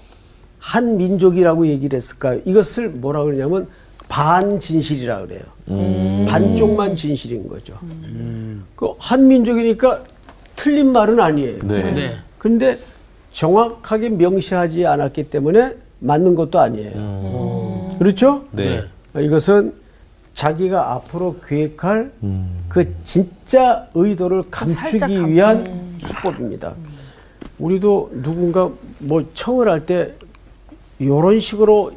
한 0.60 0.98
민족이라고 0.98 1.66
얘기를 1.66 1.98
했을까요? 1.98 2.42
이것을 2.46 2.90
뭐라 2.90 3.24
그러냐면 3.24 3.68
반진실이라 4.08 5.26
그래요. 5.26 5.42
반쪽만 6.28 6.96
진실인 6.96 7.48
거죠. 7.48 7.74
그한 8.76 9.28
민족이니까 9.28 10.04
틀린 10.56 10.92
말은 10.92 11.20
아니에요. 11.20 11.58
네. 11.64 11.92
네. 11.92 12.18
그런데 12.38 12.78
정확하게 13.32 14.10
명시하지 14.10 14.86
않았기 14.86 15.32
때문에 15.32 15.81
맞는 16.02 16.36
것도 16.36 16.60
아니에요. 16.60 17.90
그렇죠? 18.00 18.44
네. 18.52 18.84
이것은 19.18 19.74
자기가 20.34 20.94
앞으로 20.94 21.36
계획할 21.48 22.12
그 22.68 22.94
진짜 23.04 23.86
의도를 23.94 24.44
감추기 24.50 25.00
살짝 25.00 25.10
감추- 25.10 25.28
위한 25.28 25.98
수법입니다. 26.00 26.74
우리도 27.60 28.12
누군가 28.24 28.70
뭐 29.00 29.24
청을 29.34 29.70
할 29.70 29.86
때 29.86 30.14
이런 30.98 31.40
식으로 31.40 31.92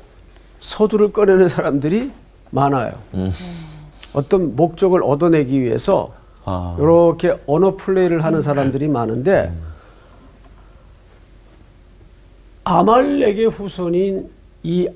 서두를 0.60 1.12
꺼내는 1.12 1.48
사람들이 1.48 2.10
많아요. 2.50 2.92
어떤 4.12 4.54
목적을 4.56 5.02
얻어내기 5.02 5.60
위해서 5.60 6.12
아. 6.44 6.76
이렇게 6.78 7.34
언어 7.46 7.74
플레이를 7.76 8.22
하는 8.24 8.42
사람들이 8.42 8.88
많은데 8.88 9.52
아말렉의 12.64 13.46
후손인 13.46 14.28
이 14.62 14.88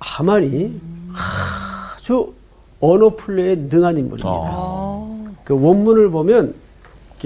하만이 0.00 0.80
아주 1.94 2.32
언어 2.80 3.14
플레이에 3.14 3.56
능한 3.56 3.98
인물입니다. 3.98 5.06
그 5.44 5.54
원문을 5.54 6.10
보면 6.10 6.54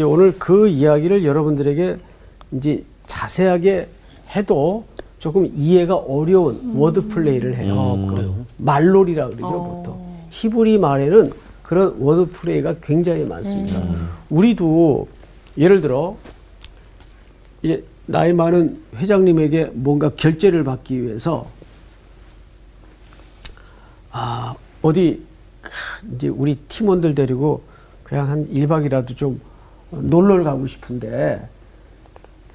오늘 0.04 0.36
그 0.38 0.66
이야기를 0.66 1.24
여러분들에게 1.24 1.96
이제 2.52 2.84
자세하게 3.06 3.88
해도 4.34 4.84
조금 5.20 5.50
이해가 5.54 5.94
어려운 5.94 6.72
word 6.74 7.08
play를 7.08 7.56
해요. 7.56 8.06
그래요. 8.10 8.34
말놀이라 8.58 9.28
그러죠, 9.28 9.62
보통. 9.62 10.04
히브리 10.30 10.78
말에는 10.78 11.32
그런 11.62 11.94
word 12.00 12.32
play가 12.32 12.74
굉장히 12.82 13.24
많습니다. 13.24 13.80
우리도 14.28 15.06
예를 15.56 15.80
들어 15.80 16.16
이제 17.62 17.84
나이 18.06 18.32
많은 18.32 18.80
회장님에게 18.96 19.70
뭔가 19.74 20.10
결제를 20.10 20.64
받기 20.64 21.02
위해서 21.02 21.46
아 24.10 24.54
어디 24.82 25.24
이제 26.14 26.28
우리 26.28 26.56
팀원들 26.56 27.14
데리고 27.14 27.62
그냥 28.02 28.28
한 28.28 28.46
1박이라도 28.52 29.16
좀 29.16 29.40
놀러 29.90 30.42
가고 30.44 30.66
싶은데 30.66 31.48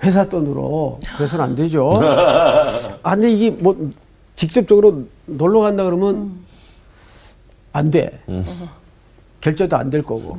회사 0.04 0.30
돈으로 0.30 1.00
그래서는 1.18 1.44
안 1.46 1.56
되죠. 1.56 1.92
아, 3.04 3.12
근데 3.16 3.32
이게 3.32 3.50
뭐 3.50 3.92
직접적으로 4.36 5.06
놀러 5.26 5.62
간다 5.62 5.84
그러면 5.84 6.32
안 7.74 7.92
돼. 7.92 8.22
결제도 9.42 9.76
안 9.78 9.90
될 9.90 10.04
거고. 10.04 10.38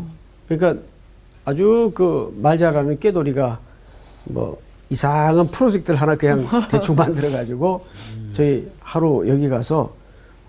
그러니까 0.49 0.81
아주 1.45 1.91
그 1.95 2.33
말 2.37 2.57
잘하는 2.57 2.99
깨돌이가 3.01 3.59
뭐 4.25 4.61
이상한 4.91 5.47
프로젝트를 5.49 6.01
하나 6.01 6.15
그냥 6.17 6.47
대충 6.69 6.97
만들어 6.97 7.31
가지고 7.31 7.85
저희 8.33 8.69
하루 8.83 9.25
여기 9.29 9.49
가서 9.49 9.93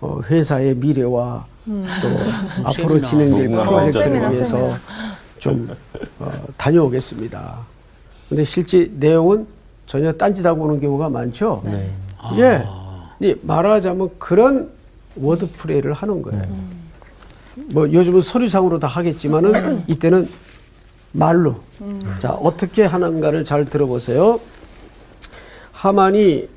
어, 0.00 0.20
회사의 0.28 0.74
미래와 0.74 1.46
또 1.64 2.64
앞으로. 2.68 3.00
진행될. 3.00 3.48
프로젝트를 3.48 4.20
위해서 4.32 4.56
세미나. 4.56 4.78
좀 5.38 5.70
어, 6.18 6.32
다녀오겠습니다. 6.56 7.58
근데 8.28 8.42
실제 8.44 8.90
내용은 8.98 9.46
전혀 9.86 10.12
딴짓하고 10.12 10.64
오는 10.64 10.80
경우가 10.80 11.08
많죠. 11.08 11.62
예. 12.38 12.64
이 13.20 13.34
말하자면 13.42 14.10
그런 14.18 14.70
워드 15.16 15.52
플레이를 15.52 15.92
하는 15.92 16.22
거예요. 16.22 16.42
뭐 17.70 17.92
요즘은 17.92 18.20
서류상으로 18.22 18.78
다 18.80 18.86
하겠지만은 18.88 19.84
이때는 19.86 20.28
말로. 21.12 21.56
자, 22.18 22.32
어떻게 22.32 22.84
하는가를 22.84 23.44
잘 23.44 23.64
들어보세요. 23.64 24.40
하만이 25.72 26.48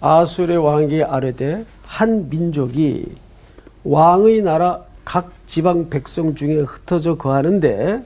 아수르의 0.00 0.58
왕에게 0.58 1.04
아뢰되 1.04 1.64
한 1.84 2.28
민족이 2.28 3.04
왕의 3.84 4.42
나라 4.42 4.80
각 5.04 5.32
지방 5.46 5.90
백성 5.90 6.34
중에 6.34 6.60
흩어져 6.60 7.16
거하는데 7.16 8.04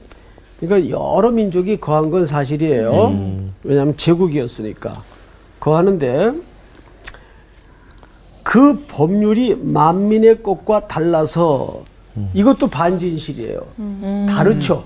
그러니까 0.59 0.89
여러 0.89 1.31
민족이 1.31 1.79
거한 1.79 2.09
건 2.09 2.25
사실이에요. 2.25 3.51
왜냐하면 3.63 3.95
제국이었으니까 3.97 5.03
거하는데 5.59 6.31
그 8.43 8.85
법률이 8.87 9.55
만민의 9.61 10.41
것과 10.41 10.87
달라서 10.87 11.83
이것도 12.33 12.69
반진실이에요. 12.69 13.61
다르죠. 14.29 14.85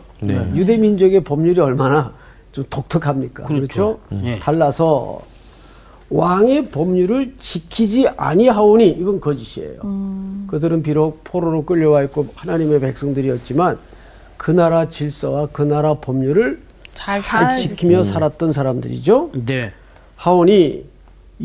유대 0.56 0.78
민족의 0.78 1.24
법률이 1.24 1.60
얼마나 1.60 2.14
좀 2.52 2.66
독특합니까? 2.70 3.44
그렇죠? 3.44 4.00
예. 4.24 4.40
달라서 4.40 5.22
왕의 6.10 6.72
법률을 6.72 7.36
지키지 7.38 8.08
아니하오니 8.18 8.88
이건 8.90 9.20
거짓이에요. 9.22 9.80
그들은 10.48 10.82
비록 10.82 11.24
포로로 11.24 11.66
끌려와 11.66 12.04
있고 12.04 12.28
하나님의 12.36 12.80
백성들이었지만 12.80 13.78
그 14.38 14.52
나라 14.52 14.88
질서와 14.90 15.50
그 15.52 15.62
나라 15.62 15.96
법률을 15.96 16.60
잘 16.96 17.22
잘 17.22 17.56
지키며 17.56 18.04
살았던 18.04 18.52
사람들이죠. 18.54 19.32
네. 19.46 19.72
하오니 20.16 20.86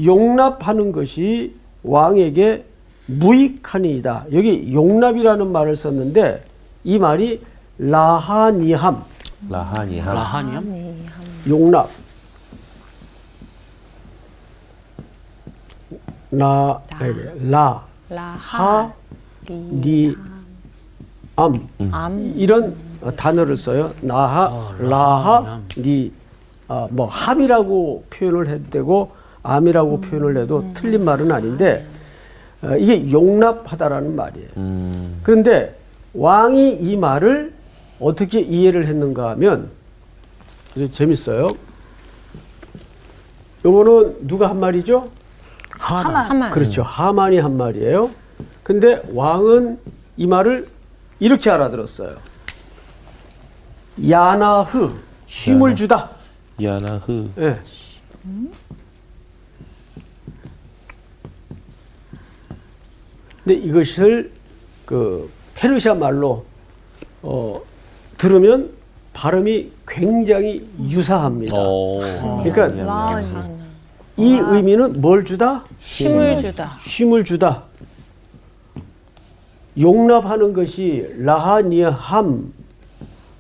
용납하는 0.02 0.90
것이 0.92 1.54
왕에게 1.82 2.64
무익하니이다. 3.06 4.26
여기 4.32 4.72
용납이라는 4.72 5.52
말을 5.52 5.76
썼는데 5.76 6.42
이 6.84 6.98
말이 6.98 7.40
라하니함, 7.78 9.02
라하니함. 9.48 10.14
라하니암? 10.14 11.06
용납. 11.48 11.88
라, 16.30 16.80
라, 17.50 17.84
라하 18.08 18.36
하, 18.38 18.92
니, 19.48 20.16
암. 21.36 21.68
암 21.92 22.32
이런 22.36 22.74
단어를 23.16 23.56
써요. 23.56 23.92
나하, 24.00 24.72
라하, 24.78 25.60
니, 25.76 26.12
아, 26.66 26.88
뭐 26.90 27.06
함이라고 27.06 28.04
표현을 28.10 28.48
해도 28.48 28.64
되고 28.70 29.12
암이라고 29.42 30.00
표현을 30.00 30.36
해도 30.38 30.70
틀린 30.74 31.04
말은 31.04 31.30
아닌데 31.30 31.86
어, 32.62 32.74
이게 32.76 33.10
용납하다라는 33.12 34.16
말이에요. 34.16 34.48
음. 34.56 35.20
그런데 35.22 35.76
왕이 36.14 36.76
이 36.76 36.96
말을 36.96 37.53
어떻게 38.00 38.40
이해를 38.40 38.86
했는가 38.86 39.30
하면 39.30 39.70
재밌어요. 40.90 41.50
요거는 43.64 44.26
누가 44.26 44.50
한 44.50 44.60
말이죠? 44.60 45.10
하만. 45.70 46.26
하만 46.30 46.50
그렇죠. 46.52 46.82
하만이 46.82 47.38
한 47.38 47.56
말이에요. 47.56 48.10
근데 48.62 49.02
왕은 49.12 49.78
이 50.16 50.26
말을 50.26 50.66
이렇게 51.20 51.50
알아들었어요. 51.50 52.16
야나흐 54.08 54.92
쉼을 55.26 55.76
주다. 55.76 56.10
야나흐. 56.60 57.30
예. 57.38 57.60
근데 63.44 63.58
이것을 63.60 64.32
그 64.86 65.30
페르시아 65.54 65.94
말로 65.94 66.44
어 67.22 67.60
들으면 68.28 68.70
발음이 69.12 69.70
굉장히 69.86 70.66
유사합니다. 70.88 71.54
어. 71.58 72.42
그러니까 72.42 72.68
라하니. 72.82 73.28
이 74.16 74.38
의미는 74.40 75.02
뭘 75.02 75.26
주다? 75.26 75.64
힘을 75.78 76.36
주다 76.38 76.78
쉼을 76.86 77.24
주다. 77.24 77.64
용납하는 79.78 80.54
것이 80.54 81.04
라하 81.18 81.60
니함, 81.60 82.52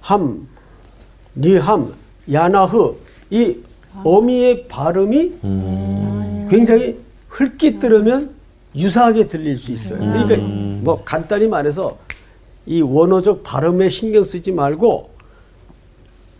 함, 0.00 0.48
니함, 1.34 1.94
야나흐 2.30 2.96
이 3.30 3.56
어미의 4.02 4.66
발음이 4.68 5.32
굉장히 6.50 6.98
흘낏 7.30 7.78
들으면 7.78 8.30
유사하게 8.76 9.28
들릴 9.28 9.56
수 9.56 9.72
있어요. 9.72 9.98
그러니까 9.98 10.36
뭐 10.82 11.02
간단히 11.04 11.48
말해서 11.48 11.96
이 12.66 12.80
원어적 12.80 13.42
발음에 13.42 13.88
신경 13.88 14.24
쓰지 14.24 14.52
말고 14.52 15.10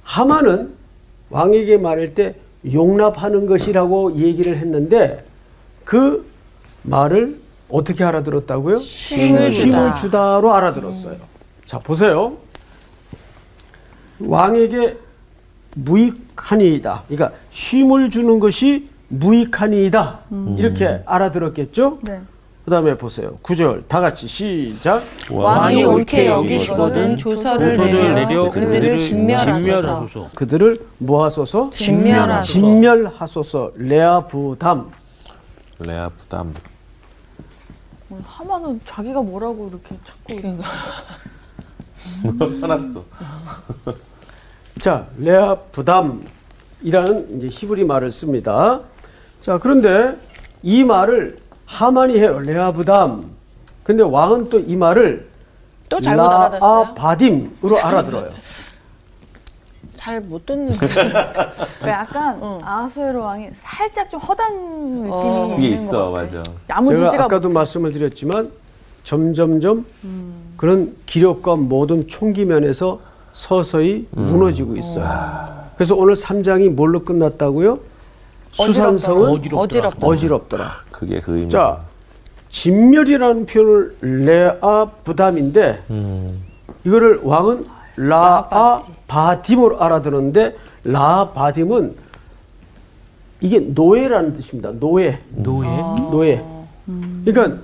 하만은 0.03 0.75
왕에게 1.31 1.79
말할 1.79 2.15
때 2.15 2.35
용납하는 2.73 3.47
것이라고 3.47 4.17
얘기를 4.17 4.57
했는데 4.57 5.25
그 5.85 6.25
말을 6.83 7.39
어떻게 7.69 8.05
알아들었다고요? 8.05 8.79
쉼을 8.79 9.51
주다. 9.53 9.95
주다 9.95 10.41
로 10.41 10.55
알아들었어요. 10.55 11.17
자, 11.65 11.79
보세요. 11.79 12.37
왕에게 14.21 14.97
무익하니이다. 15.77 17.05
그러니까 17.09 17.37
쉼을 17.51 18.11
주는 18.11 18.39
것이 18.39 18.89
무익하니이다. 19.09 20.21
이렇게 20.57 21.03
알아들었겠죠? 21.05 21.99
네. 22.03 22.21
그 22.65 22.71
다음에 22.71 22.97
보세요. 22.97 23.39
구절다 23.43 24.01
같이 24.01 24.27
시작. 24.27 25.03
왕이 25.31 25.85
옳게 25.85 26.27
여기시거든 26.29 27.19
조서를 27.19 27.77
조서를 27.77 28.15
내려 28.15 28.49
그들을 28.49 28.99
진멸하소서. 28.99 30.31
그들을 30.35 30.79
뭐하소서? 30.97 31.69
진멸하소서. 31.71 32.43
진멸하소서. 32.53 33.73
레아 33.77 34.27
부담. 34.29 34.91
레아 35.81 36.09
부담. 36.09 36.55
하마는 38.25 38.81
자기가 38.87 39.21
뭐라고 39.21 39.69
이렇게 39.69 39.95
자꾸 40.07 40.63
화났어. 42.63 43.05
자, 44.81 45.07
레아 45.19 45.55
부담이라는 45.73 47.37
이제 47.37 47.49
히브리 47.51 47.85
말을 47.85 48.11
씁니다. 48.11 48.81
자, 49.43 49.59
그런데 49.59 50.17
이 50.63 50.83
말을 50.83 51.44
하만이 51.67 52.19
해요. 52.19 52.39
레아 52.41 52.73
부담. 52.73 53.25
근데 53.83 54.03
왕은 54.03 54.49
또 54.51 54.59
이 54.59 54.77
말을 54.77 55.29
또 55.89 56.01
잘못 56.01 56.23
알아듣어요? 56.23 56.61
라아 56.61 56.95
바딤으로 56.95 57.79
알아들어요. 57.83 58.31
잘 59.95 60.21
못 60.21 60.45
듣는 60.45 60.71
왜 61.83 61.91
약간 61.91 62.39
아하수에로 62.63 63.23
왕이 63.23 63.49
살짝 63.63 64.11
좀 64.11 64.21
허당 64.21 64.53
느낌이 64.55 65.11
어. 65.11 65.49
그게 65.57 65.69
있는 65.69 65.73
있어, 65.83 65.91
것 66.11 66.13
같아. 66.13 66.23
맞아. 66.23 66.43
제가 66.43 66.53
야무지지가 66.71 67.25
아까도 67.25 67.49
말씀을 67.49 67.93
드렸지만 67.93 68.51
점점점 69.05 69.87
그런 70.59 70.95
기력과 71.07 71.57
모든 71.57 72.07
총기 72.07 72.45
면에서 72.45 73.01
서서히 73.33 74.07
무너지고 74.11 74.77
있어요. 74.77 75.07
그래서 75.77 75.95
오늘 75.95 76.15
3장이 76.15 76.71
뭘로 76.71 77.03
끝났다고요? 77.05 77.79
수산성은 78.55 79.29
어지럽더라. 79.31 79.63
어지럽다. 79.63 80.07
어지럽더라. 80.07 80.65
그게 80.91 81.21
그 81.21 81.37
의미. 81.37 81.51
자, 81.51 81.81
진멸이라는 82.51 83.47
표현을 83.47 83.97
레아 84.01 84.91
부담인데 85.03 85.83
음. 85.91 86.43
이거를 86.85 87.21
왕은 87.23 87.67
라아 87.97 88.85
바딤으로 89.09 89.81
알아들었는데 89.81 90.57
라아 90.85 91.31
바딤은 91.31 91.97
이게 93.41 93.59
노예라는 93.59 94.35
뜻입니다. 94.35 94.71
노예. 94.73 95.19
노예. 95.31 95.69
노예. 96.11 96.45
그러니까 97.25 97.59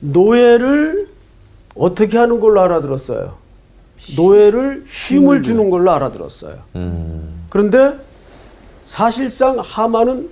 노예를 0.00 1.08
어떻게 1.76 2.18
하는 2.18 2.40
걸로 2.40 2.60
알아들었어요? 2.62 3.34
노예를 4.16 4.84
쉼을 4.86 5.42
주는 5.42 5.70
걸로 5.70 5.92
알아들었어요. 5.92 6.56
음. 6.76 7.44
그런데 7.50 7.94
사실상 8.84 9.58
하만은 9.58 10.30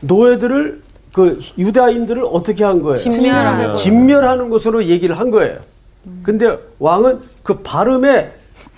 노예들을 0.00 0.82
그 1.12 1.40
유다인들을 1.58 2.24
어떻게 2.30 2.64
한 2.64 2.82
거예요? 2.82 2.96
진멸하는 2.96 3.68
거. 3.68 3.74
진멸하는 3.74 4.50
것으로 4.50 4.84
얘기를 4.84 5.18
한 5.18 5.30
거예요. 5.30 5.58
근데 6.22 6.58
왕은 6.78 7.20
그 7.42 7.58
발음에 7.62 8.32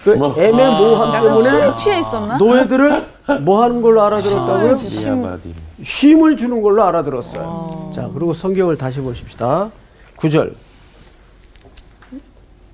그 0.04 0.12
애매모호함 0.12 1.14
약간 1.14 1.42
때문에? 1.42 2.38
노예들을 2.38 3.06
뭐 3.42 3.62
하는 3.62 3.82
걸로 3.82 4.02
알아들었다고요? 4.02 4.68
레아 4.72 4.76
바딤. 5.16 5.40
쉼을 5.82 6.36
주는 6.36 6.62
걸로 6.62 6.84
알아들었어요. 6.84 7.90
자, 7.94 8.08
그리고 8.14 8.32
성경을 8.32 8.76
다시 8.76 9.00
보십시다. 9.00 9.70
9절. 10.16 10.52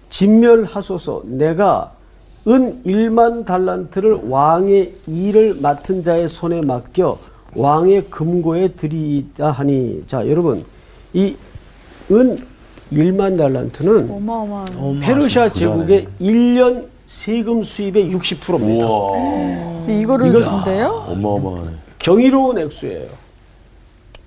진멸하소서 0.08 1.22
내가 1.24 1.92
은 2.48 2.82
1만 2.82 3.44
달란트를 3.44 4.20
왕의 4.28 4.94
일을 5.06 5.56
맡은 5.60 6.02
자의 6.02 6.28
손에 6.28 6.60
맡겨 6.62 7.18
왕의 7.54 8.06
금고에 8.10 8.68
드리다 8.68 9.50
하니 9.52 10.02
자 10.06 10.26
여러분 10.28 10.64
이 11.12 11.36
은 12.10 12.36
1만 12.92 13.38
달란트는 13.38 14.10
어마어마한. 14.10 15.00
페르시아 15.00 15.48
제국의 15.48 16.08
1년 16.20 16.86
세금 17.06 17.62
수입의 17.64 18.12
60%입니다. 18.12 18.86
우와. 18.86 19.12
근데 19.86 20.00
이거를 20.00 20.28
이거- 20.28 20.40
준대요? 20.40 20.88
어마어마하네. 21.08 21.70
경이로운 22.00 22.58
액수예요. 22.58 23.08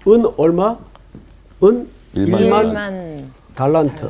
은 0.07 0.25
얼마? 0.37 0.75
은 1.63 1.87
일만 2.13 2.41
1만, 2.41 2.65
일만 2.65 3.31
달란트. 3.53 4.09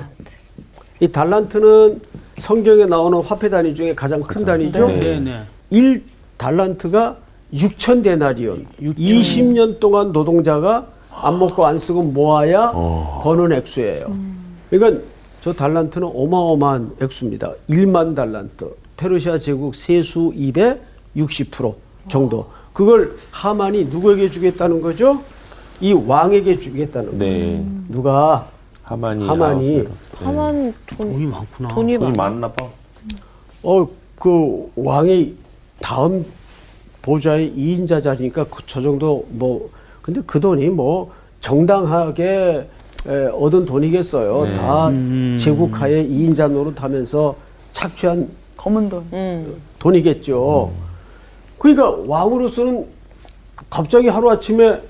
이 1.00 1.08
달란트는 1.08 2.00
성경에 2.38 2.86
나오는 2.86 3.22
화폐 3.22 3.50
단위 3.50 3.76
중에 3.76 3.94
가장 3.96 4.22
큰 4.22 4.46
단위죠. 4.46 4.88
네, 4.88 5.20
네. 5.20 5.42
1 5.70 6.04
달란트가 6.38 7.18
6천 7.54 8.04
데나리온. 8.04 8.66
20년 8.82 9.80
동안 9.80 10.12
노동자가 10.12 10.88
안 11.12 11.40
먹고 11.40 11.66
안 11.66 11.78
쓰고 11.78 12.04
모아야 12.04 12.72
버는 13.24 13.54
액수예요. 13.54 14.14
그러니까 14.70 15.02
저 15.42 15.54
달란트는 15.54 16.10
어마어마한 16.14 16.92
액수입니다. 17.02 17.54
1만 17.70 18.16
달란트. 18.16 18.70
페르시아 18.98 19.38
제국 19.38 19.76
세수 19.76 20.32
2의 20.36 20.80
60% 21.16 21.74
정도. 22.08 22.48
그걸 22.74 23.18
하만이 23.32 23.86
누구에게 23.86 24.30
주겠다는 24.30 24.82
거죠? 24.82 25.22
이 25.80 25.94
왕에게 25.94 26.60
주겠다는 26.60 27.18
거예요. 27.18 27.20
네. 27.20 27.66
누가 27.90 28.48
하만이. 28.84 29.26
하만이. 29.28 29.88
하만 30.24 30.74
돈 30.98 31.12
돈이 31.12 31.26
많구나. 31.26 31.70
돈이 31.70 31.98
돈이. 31.98 32.16
많나 32.18 32.52
봐. 32.52 32.68
어, 33.64 33.88
그 34.18 34.72
왕이 34.76 35.36
다음 35.82 36.26
보좌의 37.02 37.54
2인자 37.56 38.02
자리니까 38.02 38.46
그- 38.46 38.64
저 38.66 38.82
정도 38.82 39.26
뭐 39.30 39.70
근데 40.02 40.22
그 40.26 40.40
돈이 40.40 40.70
뭐 40.70 41.12
정당하게 41.42 42.68
에, 43.08 43.26
얻은 43.28 43.66
돈이겠어요. 43.66 44.44
네. 44.46 44.58
다 44.58 44.90
제국하에 45.38 46.04
2인자 46.08 46.50
노릇하면서 46.50 47.36
착취한 47.72 48.28
검은 48.58 48.90
돈. 48.90 49.06
음. 49.14 49.56
돈이겠죠. 49.80 50.72
그러니까 51.60 51.90
왕으로서는 52.08 52.86
갑자기 53.70 54.08
하루아침에 54.08 54.82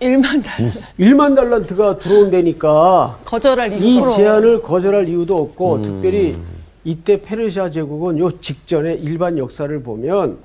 일만 0.00 0.42
달. 0.42 0.70
1만 0.98 1.34
달란트가 1.36 1.98
들어온다니까 1.98 3.18
거절할 3.24 3.72
이 3.72 3.94
이유가 3.96 4.08
제안을 4.10 4.62
거절할 4.62 5.08
이유도 5.08 5.36
없고 5.36 5.82
특별히 5.82 6.36
이때 6.84 7.20
페르시아 7.20 7.70
제국은 7.70 8.18
요 8.18 8.30
직전에 8.40 8.94
일반 8.94 9.36
역사를 9.38 9.82
보면 9.82 10.38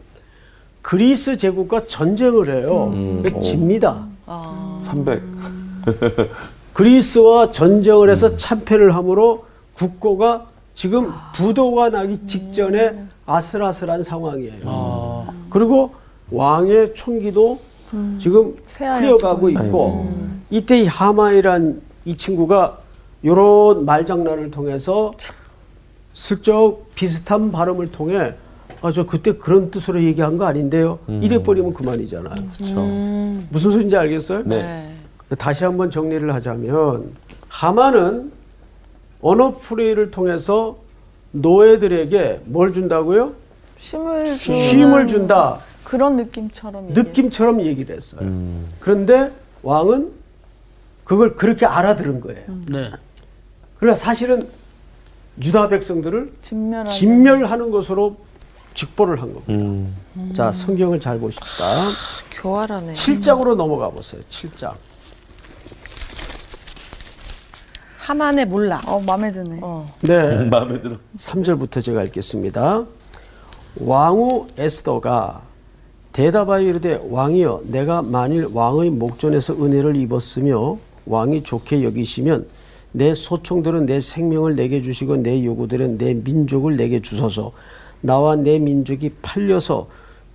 그리스 0.82 1.38
제국과 1.38 1.88
전쟁을 1.88 2.50
해요. 2.50 2.92
그러니까 3.22 3.40
집니다. 3.42 4.08
300. 4.82 5.22
그리스와 6.74 7.52
전쟁을 7.52 8.10
해서 8.10 8.36
참패를 8.36 8.96
함으로 8.96 9.46
국고가 9.74 10.48
지금 10.74 11.12
부도가 11.36 11.90
나기 11.90 12.26
직전에 12.26 13.04
아슬아슬한 13.26 14.04
상황이에요. 14.04 15.28
그리고 15.50 15.94
왕의 16.32 16.96
총기도 16.96 17.60
지금 18.18 18.56
쇠하여 18.66 19.00
흘려가고 19.02 19.50
있고 19.50 20.12
이때 20.50 20.82
이 20.82 20.86
하마이란 20.88 21.82
이 22.06 22.16
친구가 22.18 22.78
요런 23.24 23.86
말장난을 23.86 24.52
통해서 24.52 25.12
슬쩍 26.14 26.80
비슷한 26.96 27.52
발음을 27.52 27.92
통해 27.92 28.34
아 28.84 28.92
저 28.92 29.06
그때 29.06 29.34
그런 29.34 29.70
뜻으로 29.70 30.02
얘기한 30.02 30.40
거 30.40 30.46
아닌데요. 30.46 30.98
이래 31.08 31.44
버리면 31.44 31.74
그만이잖아요. 31.74 32.34
그렇죠. 32.34 32.80
무슨 33.50 33.72
소리인지 33.72 33.96
알겠어요? 33.96 34.44
네. 34.46 34.92
다시 35.38 35.64
한번 35.64 35.92
정리를 35.92 36.34
하자면 36.34 37.12
하만은 37.48 38.32
언어 39.22 39.54
플레이를 39.60 40.10
통해서 40.10 40.78
노예들에게 41.32 42.42
뭘 42.46 42.74
준다고요? 42.74 43.34
쉼을 43.78 44.26
주는 44.26 44.60
쉼을 44.60 45.08
준다. 45.08 45.60
그런 45.92 46.16
느낌처럼. 46.16 46.94
느낌처럼 46.94 47.62
얘기를 47.64 47.94
했어요. 47.94 48.22
음. 48.22 48.66
그런데 48.80 49.30
왕은 49.62 50.10
그걸 51.04 51.36
그렇게 51.36 51.66
알아들은 51.66 52.22
거예요. 52.22 52.46
네. 52.70 52.92
그러나 53.78 53.98
사실은 53.98 54.48
유다 55.44 55.68
백성들을 55.68 56.32
진멸하는. 56.42 56.90
진멸하는 56.90 57.72
것으로 57.72 58.16
직보를 58.74 59.22
한 59.22 59.34
겁니다. 59.34 59.52
음. 59.54 60.32
자, 60.34 60.54
성경을 60.54 61.02
잘 61.02 61.20
보십시다. 61.20 61.66
교활하네. 62.32 62.94
7장으로 62.94 63.56
넘어가 63.56 63.90
보세요. 63.90 64.22
7장. 64.30 64.74
하만의 67.98 68.46
몰라. 68.46 68.82
어, 68.86 69.02
마음에 69.02 69.30
드네. 69.34 69.60
어. 69.62 69.94
네. 70.04 70.48
마음에 70.50 70.82
들어. 70.82 70.96
3절부터 71.18 71.84
제가 71.84 72.04
읽겠습니다. 72.04 72.86
왕후 73.82 74.48
에스더가 74.58 75.51
대답하여 76.12 76.62
이르되 76.62 77.00
왕이여 77.10 77.62
내가 77.66 78.02
만일 78.02 78.48
왕의 78.52 78.90
목전에서 78.92 79.54
은혜를 79.54 79.96
입었으며 79.96 80.78
왕이 81.06 81.44
좋게 81.44 81.84
여기시면 81.84 82.46
내 82.92 83.16
소총들은 83.16 83.86
내 83.86 84.02
생명을 84.02 84.56
내게 84.56 84.82
주시고 84.82 85.18
내 85.18 85.44
요구들은 85.46 85.98
내 85.98 86.14
민족을 86.14 86.76
내게 86.76 87.02
주소서. 87.02 87.54
나와 88.02 88.36
내 88.36 88.60
민족이 88.60 89.12
팔려서 89.22 89.88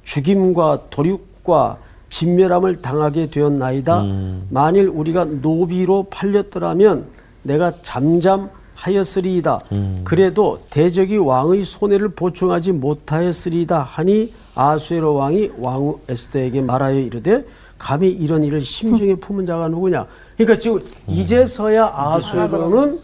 죽임과 0.04 0.84
도륙과 0.88 1.78
진멸함을 2.08 2.80
당하게 2.80 3.28
되었나이다. 3.30 4.04
만일 4.50 4.88
우리가 4.88 5.24
노비로 5.24 6.06
팔렸더라면 6.10 7.06
내가 7.42 7.72
잠잠하였으리이다. 7.82 9.60
그래도 10.04 10.60
대적이 10.70 11.18
왕의 11.18 11.64
손해를 11.64 12.08
보충하지 12.10 12.72
못하였으리이다 12.72 13.82
하니 13.82 14.32
아수에로 14.56 15.14
왕이 15.14 15.52
왕후 15.58 16.00
에스더에게 16.08 16.62
말하여 16.62 16.98
이르되 16.98 17.44
감히 17.78 18.10
이런 18.10 18.42
일을 18.42 18.62
심중에 18.62 19.16
품은 19.16 19.44
자가 19.46 19.68
누구냐? 19.68 20.06
그러니까 20.36 20.58
지금 20.58 20.80
이제서야 21.06 21.92
아수에로는 21.94 22.98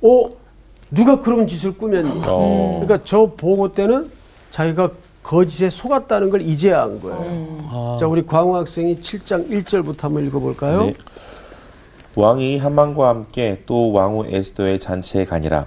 어 0.00 0.30
누가 0.90 1.20
그런 1.20 1.46
짓을 1.46 1.76
꾸몄냐 1.76 2.22
그러니까 2.24 2.98
저 3.04 3.30
보고 3.36 3.70
때는 3.70 4.10
자기가 4.50 4.90
거짓에 5.22 5.70
속았다는 5.70 6.30
걸 6.30 6.40
이제야 6.42 6.82
한 6.82 7.00
거예요. 7.00 7.96
자 8.00 8.06
우리 8.06 8.26
광우 8.26 8.56
학생이 8.56 8.96
7장 8.96 9.48
1절부터 9.48 10.00
한번 10.00 10.26
읽어볼까요? 10.26 10.86
네. 10.86 10.94
왕이 12.16 12.58
하만과 12.58 13.08
함께 13.08 13.62
또 13.66 13.92
왕후 13.92 14.26
에스더의 14.26 14.80
잔치에 14.80 15.24
가니라. 15.24 15.66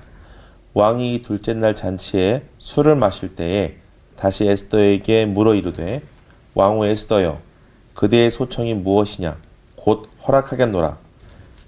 왕이 0.73 1.21
둘째 1.21 1.53
날 1.53 1.73
잔치에 1.73 2.43
술을 2.57 2.95
마실 2.95 3.33
때에 3.33 3.75
다시 4.17 4.47
에스더에게 4.47 5.25
물어 5.25 5.55
이르되 5.55 6.01
왕후 6.53 6.85
에스더여 6.87 7.39
그대의 7.93 8.31
소청이 8.31 8.73
무엇이냐? 8.73 9.37
곧 9.75 10.09
허락하겠노라. 10.27 10.97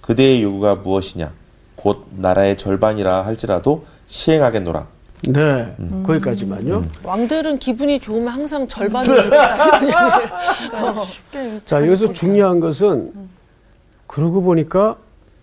그대의 0.01 0.43
요구가 0.43 0.75
무엇이냐? 0.75 1.31
곧 1.75 2.05
나라의 2.15 2.57
절반이라 2.57 3.25
할지라도 3.25 3.85
시행하겠노라. 4.07 4.87
네 5.29 5.75
거기까지만요. 6.05 6.83
왕들은 7.03 7.59
기분이 7.59 7.99
좋으면 7.99 8.27
항상 8.27 8.67
절반을 8.67 9.23
주겠다. 9.23 9.71
자, 11.65 11.85
여기서 11.85 12.13
중요한 12.13 12.59
것은 12.59 13.13
그러고 14.05 14.41
보니까 14.41 14.97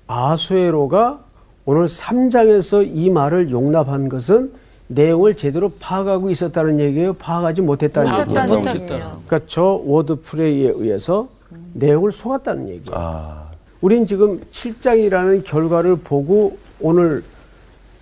아하수에로가 0.06 1.20
오늘 1.64 1.86
3장에서 1.86 2.86
이 2.86 3.10
말을 3.10 3.50
용납한 3.50 4.08
것은 4.08 4.52
내용을 4.94 5.34
제대로 5.34 5.70
파악하고 5.70 6.30
있었다는 6.30 6.80
얘기예요. 6.80 7.14
파악하지 7.14 7.62
못했다는 7.62 8.08
얘기예요. 8.08 8.26
못했다는 8.26 8.82
얘기예요. 8.82 9.22
그러니까 9.26 9.40
저 9.46 9.82
word 9.84 10.20
play에 10.20 10.72
의해서 10.74 11.28
내용을 11.72 12.12
속았다는 12.12 12.68
얘기예요. 12.68 12.96
아 12.98 13.50
우린 13.80 14.06
지금 14.06 14.40
7장이라는 14.40 15.44
결과를 15.44 15.96
보고 15.96 16.56
오늘 16.80 17.22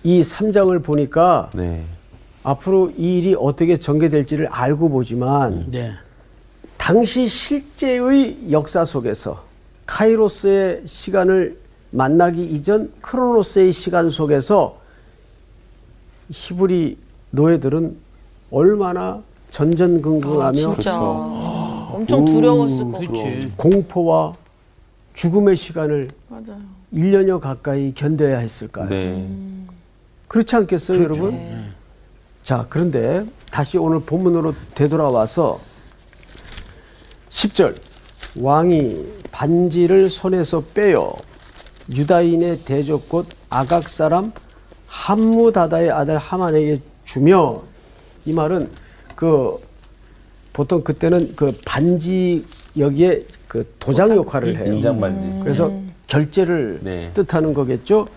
이 0.03 0.21
3장을 0.21 0.83
보니까 0.83 1.49
네. 1.53 1.83
앞으로 2.43 2.91
이 2.97 3.19
일이 3.19 3.35
어떻게 3.37 3.77
전개될지를 3.77 4.47
알고 4.47 4.89
보지만 4.89 5.65
네. 5.71 5.91
당시 6.77 7.27
실제의 7.27 8.51
역사 8.51 8.83
속에서 8.85 9.43
카이로스의 9.85 10.81
시간을 10.85 11.57
만나기 11.91 12.43
이전 12.43 12.91
크로노스의 13.01 13.71
시간 13.71 14.09
속에서 14.09 14.82
히브리 16.33 16.97
노예들은 17.31 17.95
얼마나 18.51 19.21
전전긍긍하며 19.51 20.73
진짜. 20.73 20.99
엄청 20.99 22.25
두려웠을 22.25 22.91
거고. 22.91 23.07
그렇지. 23.07 23.51
공포와 23.55 24.33
죽음의 25.13 25.55
시간을 25.55 26.07
맞아요. 26.27 26.59
1년여 26.91 27.39
가까이 27.39 27.93
견뎌야 27.93 28.39
했을까요? 28.39 28.89
네. 28.89 29.29
그렇지 30.27 30.55
않겠어요, 30.55 30.97
그렇죠. 30.97 31.13
여러분? 31.13 31.37
네. 31.37 31.65
자, 32.41 32.65
그런데 32.67 33.25
다시 33.51 33.77
오늘 33.77 33.99
본문으로 34.01 34.55
되돌아와서 34.73 35.59
10절 37.29 37.77
왕이 38.35 39.05
반지를 39.31 40.09
손에서 40.09 40.63
빼어 40.73 41.13
유다인의 41.93 42.59
대적 42.59 43.07
곧 43.07 43.27
아각 43.49 43.87
사람 43.87 44.31
함무다다의 44.93 45.89
아들 45.89 46.17
하만에게 46.17 46.79
주며 47.03 47.61
이 48.25 48.31
말은 48.31 48.69
그 49.15 49.57
보통 50.53 50.83
그때는 50.83 51.35
그 51.35 51.57
반지 51.65 52.45
여기에 52.77 53.23
그 53.47 53.73
도장 53.79 54.15
역할을 54.15 54.55
해요. 54.55 54.73
인장 54.73 54.99
반지. 54.99 55.27
그래서 55.41 55.73
결제를 56.05 56.79
네. 56.83 57.09
뜻하는 57.15 57.55
거겠죠. 57.55 58.07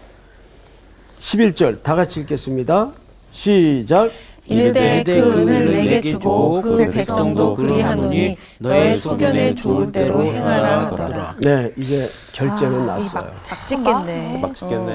11절 1.18 1.82
다 1.82 1.94
같이 1.94 2.20
읽겠습니다. 2.20 2.92
시작. 3.32 4.10
이르되 4.48 5.02
그 5.04 5.12
은을 5.40 5.72
내게 5.72 6.00
주고 6.00 6.60
그 6.62 6.90
백성도 6.90 7.54
그리하노니 7.54 8.36
너의 8.58 8.96
소견에 8.96 9.54
좋을 9.54 9.90
대로 9.90 10.22
행하라 10.22 10.86
하더라. 10.86 11.36
네, 11.40 11.72
이제 11.76 12.08
결제는 12.32 12.86
났어요. 12.86 13.24
막 13.24 13.44
찍겠네. 13.68 14.38
막 14.40 14.54
찍겠네. 14.54 14.94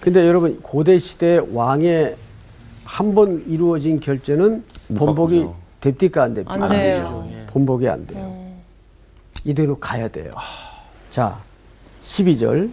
근데 0.00 0.26
여러분 0.26 0.60
고대 0.62 0.98
시대 0.98 1.40
왕의 1.52 2.16
한 2.84 3.14
번 3.14 3.42
이루어진 3.48 3.98
결제는 3.98 4.62
바꾸죠. 4.96 5.56
됩니까 5.80 6.22
안 6.22 6.34
됩니까? 6.34 6.54
안 6.64 6.68
돼요. 6.70 7.28
번복이 7.48 7.88
안 7.88 8.06
돼요. 8.06 8.44
이대로 9.44 9.78
가야 9.78 10.08
돼요. 10.08 10.32
자, 11.10 11.38
12절 12.02 12.70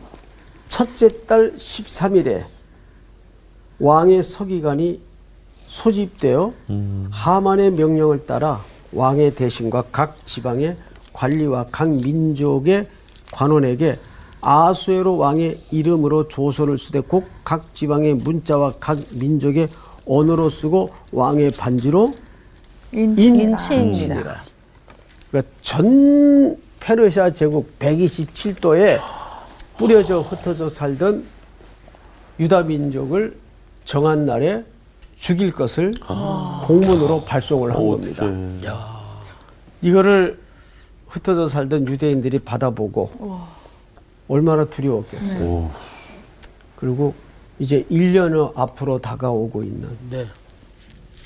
첫째 0.67 1.25
달 1.25 1.53
13일에 1.55 2.43
왕의 3.79 4.23
서기관이 4.23 5.01
소집되어 5.71 6.53
하만의 7.11 7.71
명령을 7.71 8.25
따라 8.25 8.61
왕의 8.91 9.35
대신과 9.35 9.85
각 9.91 10.17
지방의 10.27 10.75
관리와 11.13 11.67
각 11.71 11.89
민족의 11.89 12.87
관원에게 13.31 13.97
아수에로 14.41 15.15
왕의 15.17 15.61
이름으로 15.71 16.27
조서를 16.27 16.77
쓰되 16.77 16.99
꼭각 16.99 17.73
지방의 17.73 18.15
문자와 18.15 18.73
각 18.81 18.99
민족의 19.11 19.69
언어로 20.05 20.49
쓰고 20.49 20.89
왕의 21.13 21.51
반지로 21.51 22.13
인치입니다. 22.91 24.43
그러니까 25.29 25.51
전 25.61 26.57
페르시아 26.81 27.31
제국 27.31 27.79
127도에 27.79 28.99
뿌려져 29.77 30.19
흩어져 30.19 30.69
살던 30.69 31.23
유다 32.41 32.63
민족을 32.63 33.37
정한 33.85 34.25
날에 34.25 34.65
죽일 35.21 35.51
것을 35.53 35.91
공문으로 36.65 37.23
발송을 37.25 37.75
한 37.75 37.77
겁니다. 37.87 38.25
어떡해. 38.25 38.57
이거를 39.83 40.39
흩어져 41.07 41.47
살던 41.47 41.87
유대인들이 41.87 42.39
받아보고 42.39 43.11
얼마나 44.27 44.65
두려웠겠어요. 44.65 45.43
오. 45.43 45.71
그리고 46.75 47.13
이제 47.59 47.85
1년여 47.91 48.57
앞으로 48.57 48.99
다가오고 48.99 49.61
있는 49.61 49.95
네. 50.09 50.25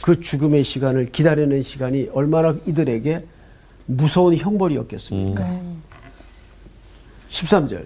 그 0.03 0.19
죽음의 0.19 0.65
시간을 0.65 1.13
기다리는 1.13 1.63
시간이 1.63 2.09
얼마나 2.11 2.53
이들에게 2.65 3.25
무서운 3.85 4.35
형벌이었겠습니까? 4.35 5.61
13절. 7.29 7.85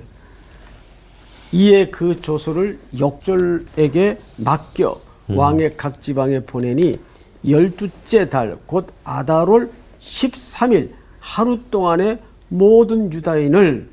이에 1.51 1.89
그 1.91 2.19
조서를 2.19 2.79
역졸에게 2.97 4.17
맡겨 4.37 5.08
왕의 5.29 5.75
각 5.77 6.01
지방에 6.01 6.39
보내니 6.41 6.99
열두째 7.47 8.29
달 8.29 8.57
곧 8.65 8.87
아다롤 9.03 9.69
13일 9.99 10.89
하루 11.19 11.59
동안에 11.69 12.19
모든 12.49 13.11
유다인을 13.13 13.87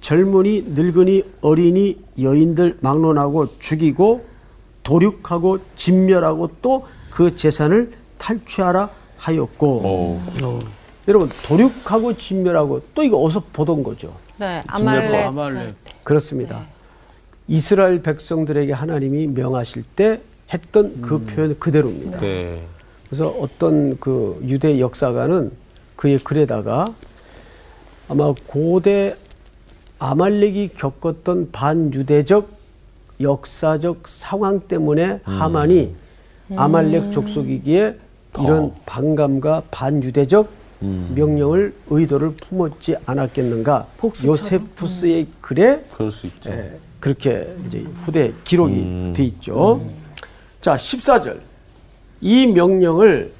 젊은이 0.00 0.64
늙은이 0.68 1.22
어린이 1.42 1.98
여인들 2.20 2.78
막론하고 2.80 3.58
죽이고 3.58 4.24
도륙하고 4.82 5.58
진멸하고 5.76 6.50
또 6.62 6.84
그 7.10 7.34
재산을 7.36 7.92
탈취하라 8.18 8.88
하였고 9.18 9.66
오. 9.66 10.20
여러분 11.08 11.28
도륙하고 11.44 12.14
진멸하고 12.16 12.80
또 12.94 13.02
이거 13.02 13.18
어디서 13.18 13.42
보던 13.52 13.82
거죠. 13.82 14.14
네, 14.38 14.62
아말렉. 14.68 15.26
아말렉. 15.26 15.74
그렇습니다. 16.04 16.64
이스라엘 17.48 18.00
백성들에게 18.00 18.72
하나님이 18.72 19.26
명하실 19.26 19.82
때 19.96 20.20
했던 20.52 21.00
그 21.00 21.20
표현 21.24 21.58
그대로입니다. 21.58 22.18
네. 22.20 22.62
그래서 23.06 23.28
어떤 23.28 23.98
그 23.98 24.40
유대 24.44 24.78
역사가는 24.80 25.50
그의 25.96 26.18
글에다가 26.18 26.92
아마 28.08 28.32
고대 28.46 29.16
아말렉이 29.98 30.70
겪었던 30.76 31.50
반유대적 31.52 32.48
역사적 33.20 34.08
상황 34.08 34.60
때문에 34.60 35.20
하만이 35.24 35.94
아말렉 36.56 37.12
족속이기에 37.12 37.96
이런 38.42 38.72
반감과 38.86 39.64
반유대적 39.70 40.50
명령을 41.14 41.74
의도를 41.90 42.32
품었지 42.36 42.96
않았겠는가? 43.04 43.86
요세푸스의 44.24 45.26
글에 45.42 45.84
그럴 45.92 46.10
수 46.10 46.26
있죠. 46.28 46.50
예, 46.50 46.72
그렇게 46.98 47.54
이제 47.66 47.84
후대 48.04 48.32
기록이 48.44 49.12
돼 49.14 49.24
있죠. 49.24 49.84
자, 50.60 50.76
14절. 50.76 51.40
이 52.20 52.46
명령을 52.46 53.32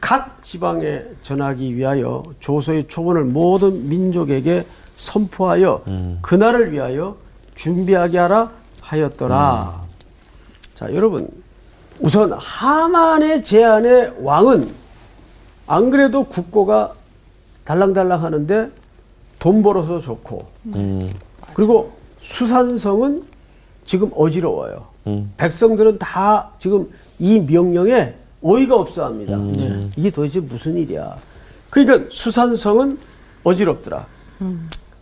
각 0.00 0.42
지방에 0.42 1.02
전하기 1.22 1.76
위하여 1.76 2.22
조서의 2.40 2.88
초본을 2.88 3.24
모든 3.24 3.88
민족에게 3.88 4.66
선포하여 4.96 5.82
그날을 6.20 6.72
위하여 6.72 7.16
준비하게 7.54 8.18
하라 8.18 8.50
하였더라. 8.82 9.82
자, 10.74 10.92
여러분. 10.92 11.28
우선 12.00 12.32
하만의 12.32 13.42
제안의 13.44 14.14
왕은 14.18 14.68
안 15.68 15.90
그래도 15.90 16.24
국고가 16.24 16.92
달랑달랑 17.64 18.22
하는데 18.22 18.70
돈 19.38 19.62
벌어서 19.62 20.00
좋고 20.00 20.44
음, 20.74 21.08
그리고 21.54 21.92
수산성은 22.18 23.24
지금 23.84 24.10
어지러워요. 24.14 24.86
음. 25.06 25.32
백성들은 25.36 25.98
다 25.98 26.50
지금 26.58 26.90
이 27.18 27.38
명령에 27.38 28.14
어이가 28.42 28.76
없어 28.76 29.04
합니다. 29.04 29.38
이게 29.96 30.10
도대체 30.10 30.40
무슨 30.40 30.76
일이야. 30.76 31.16
그러니까 31.70 32.08
수산성은 32.10 32.98
어지럽더라. 33.42 34.06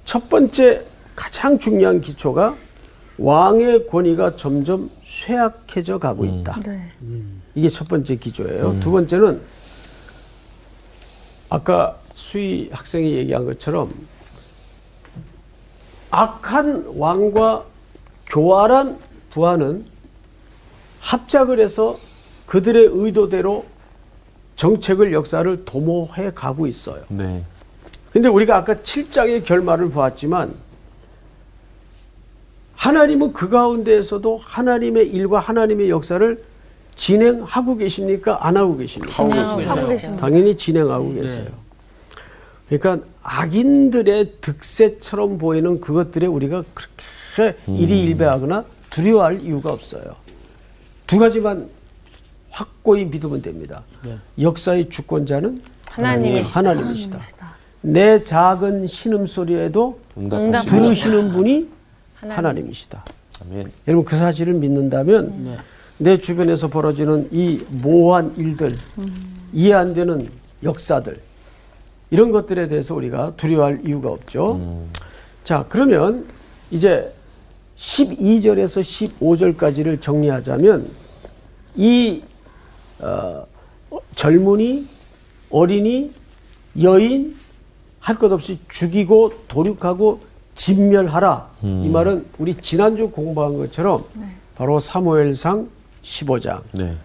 첫 0.05 0.29
번째 0.29 0.85
가장 1.17 1.59
중요한 1.59 2.01
기초가 2.01 2.55
왕의 3.19 3.87
권위가 3.87 4.37
점점 4.37 4.91
쇠약해져 5.05 5.99
가고 5.99 6.25
있다. 6.25 6.59
네. 6.65 6.91
이게 7.55 7.69
첫 7.69 7.87
번째 7.89 8.17
기조예요. 8.17 8.79
두 8.81 8.91
번째는 8.91 9.41
아까 11.49 11.97
수희 12.15 12.71
학생이 12.73 13.13
얘기한 13.13 13.45
것처럼 13.45 13.93
악한 16.11 16.93
왕과 16.97 17.65
교활한 18.33 18.99
부하는 19.31 19.85
합작을 21.01 21.61
해서 21.61 21.99
그들의 22.47 22.89
의도대로 22.91 23.67
정책을 24.57 25.13
역사를 25.13 25.65
도모해 25.65 26.33
가고 26.35 26.67
있어요. 26.67 27.03
네. 27.09 27.45
근데 28.11 28.29
우리가 28.29 28.57
아까 28.57 28.75
7장의 28.75 29.45
결말을 29.45 29.91
보았지만 29.91 30.55
하나님은 32.77 33.33
그 33.33 33.49
가운데에서도 33.49 34.41
하나님의 34.43 35.09
일과 35.09 35.39
하나님의 35.39 35.91
역사를 35.91 36.43
진행하고 36.95 37.77
계십니까? 37.77 38.47
안 38.47 38.57
하고 38.57 38.77
계십니까? 38.77 39.13
진행하고 39.13 39.63
하고. 39.63 39.89
계십니다. 39.89 40.21
당연히 40.21 40.57
진행하고 40.57 41.15
계세요. 41.15 41.49
그러니까 42.69 43.07
악인들의 43.23 44.33
득세처럼 44.41 45.39
보이는 45.39 45.81
그것들에 45.81 46.27
우리가 46.27 46.65
그렇게 46.75 46.93
일희일배하거나 47.67 48.65
두려워할 48.91 49.41
이유가 49.41 49.73
없어요. 49.73 50.17
두 51.07 51.19
가지만 51.19 51.69
확고히 52.51 53.05
믿으면 53.07 53.43
됩니다. 53.43 53.83
역사의 54.41 54.91
주권자는 54.91 55.63
하나님이시다. 55.89 56.59
하나님이시다. 56.61 57.21
내 57.83 58.23
작은 58.23 58.87
신음 58.87 59.27
소리에도 59.27 59.99
응답하시고. 60.17 60.77
들으시는 60.77 61.31
분이 61.33 61.69
하나님. 62.15 62.39
하나님이시다. 62.39 63.05
아멘. 63.45 63.73
여러분 63.89 64.05
그 64.05 64.17
사실을 64.17 64.55
믿는다면 64.55 65.59
내 65.99 66.19
주변에서 66.19 66.69
벌어지는 66.69 67.29
이 67.33 67.65
모호한 67.69 68.35
일들, 68.37 68.73
이해 69.53 69.73
안 69.75 69.95
되는 69.95 70.21
역사들 70.63 71.19
이런 72.11 72.31
것들에 72.31 72.69
대해서 72.69 72.95
우리가 72.95 73.35
두려워할 73.37 73.81
이유가 73.85 74.11
없죠. 74.11 74.87
자 75.45 75.65
그러면 75.69 76.27
이제 76.71 77.13
12절에서 77.83 79.19
15절까지를 79.19 80.01
정리하자면 80.01 80.89
이 81.75 82.23
어, 83.01 83.45
젊은이, 84.15 84.87
어린이, 85.51 86.13
여인 86.81 87.37
할 87.99 88.17
것 88.19 88.31
없이 88.33 88.59
죽이고 88.69 89.33
도륙하고 89.49 90.21
진멸하라. 90.55 91.49
이 91.63 91.89
말은 91.89 92.27
우리 92.39 92.55
지난주 92.55 93.11
공부한 93.11 93.57
것처럼 93.59 94.01
바로 94.57 94.79
사무엘상 94.81 95.69
15장. 96.03 96.63
네. 96.75 96.97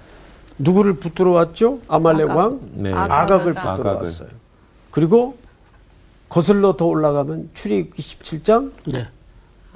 누구를 0.59 0.95
붙들어 0.95 1.31
왔죠? 1.31 1.79
아말렉 1.87 2.29
왕 2.29 2.59
네. 2.73 2.91
아각을 2.93 3.51
아각. 3.57 3.75
붙들어 3.75 3.89
아각을. 3.91 4.05
왔어요. 4.07 4.29
그리고 4.91 5.37
거슬러 6.29 6.75
더 6.77 6.85
올라가면 6.85 7.49
출애굽기 7.53 8.01
17장 8.01 8.71
네. 8.85 9.07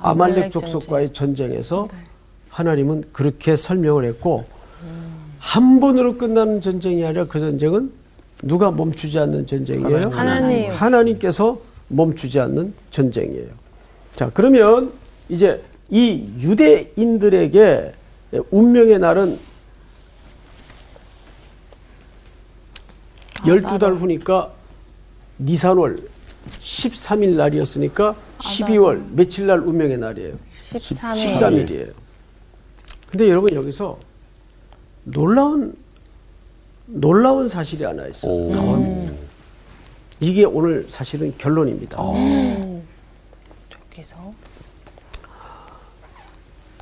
아말렉 0.02 0.52
족속과의 0.52 1.14
전쟁에서 1.14 1.88
하나님은 2.50 3.06
그렇게 3.12 3.56
설명을 3.56 4.06
했고 4.06 4.46
한 5.40 5.80
번으로 5.80 6.18
끝나는 6.18 6.62
전쟁이 6.62 7.04
아니라 7.06 7.26
그 7.26 7.40
전쟁은 7.40 7.92
누가 8.44 8.72
멈추지 8.72 9.20
않는 9.20 9.46
전쟁이에요? 9.46 10.10
하나님. 10.10 10.72
하나님께서 10.72 11.60
멈추지 11.88 12.40
않는 12.40 12.74
전쟁이에요. 12.90 13.50
자, 14.14 14.30
그러면 14.34 14.92
이제 15.30 15.62
이 15.90 16.28
유대인들에게 16.40 17.94
운명의 18.50 19.00
날은 19.00 19.40
12달 23.44 23.98
후니까 23.98 24.52
니산월 25.40 25.98
13일 26.50 27.36
날이었으니까 27.38 28.16
12월 28.40 29.06
며칠 29.12 29.46
날 29.48 29.60
운명의 29.60 29.98
날이에요? 29.98 30.34
13일. 30.48 31.34
13일이에요. 31.34 31.94
근데 33.10 33.30
여러분 33.30 33.54
여기서 33.54 34.00
놀라운 35.04 35.76
놀라운 36.86 37.48
사실이 37.48 37.84
하나 37.84 38.08
있어요. 38.08 38.32
오. 38.32 39.10
이게 40.20 40.46
오늘 40.46 40.86
사실은 40.90 41.34
결론입니다. 41.38 41.98
여기서 43.92 44.34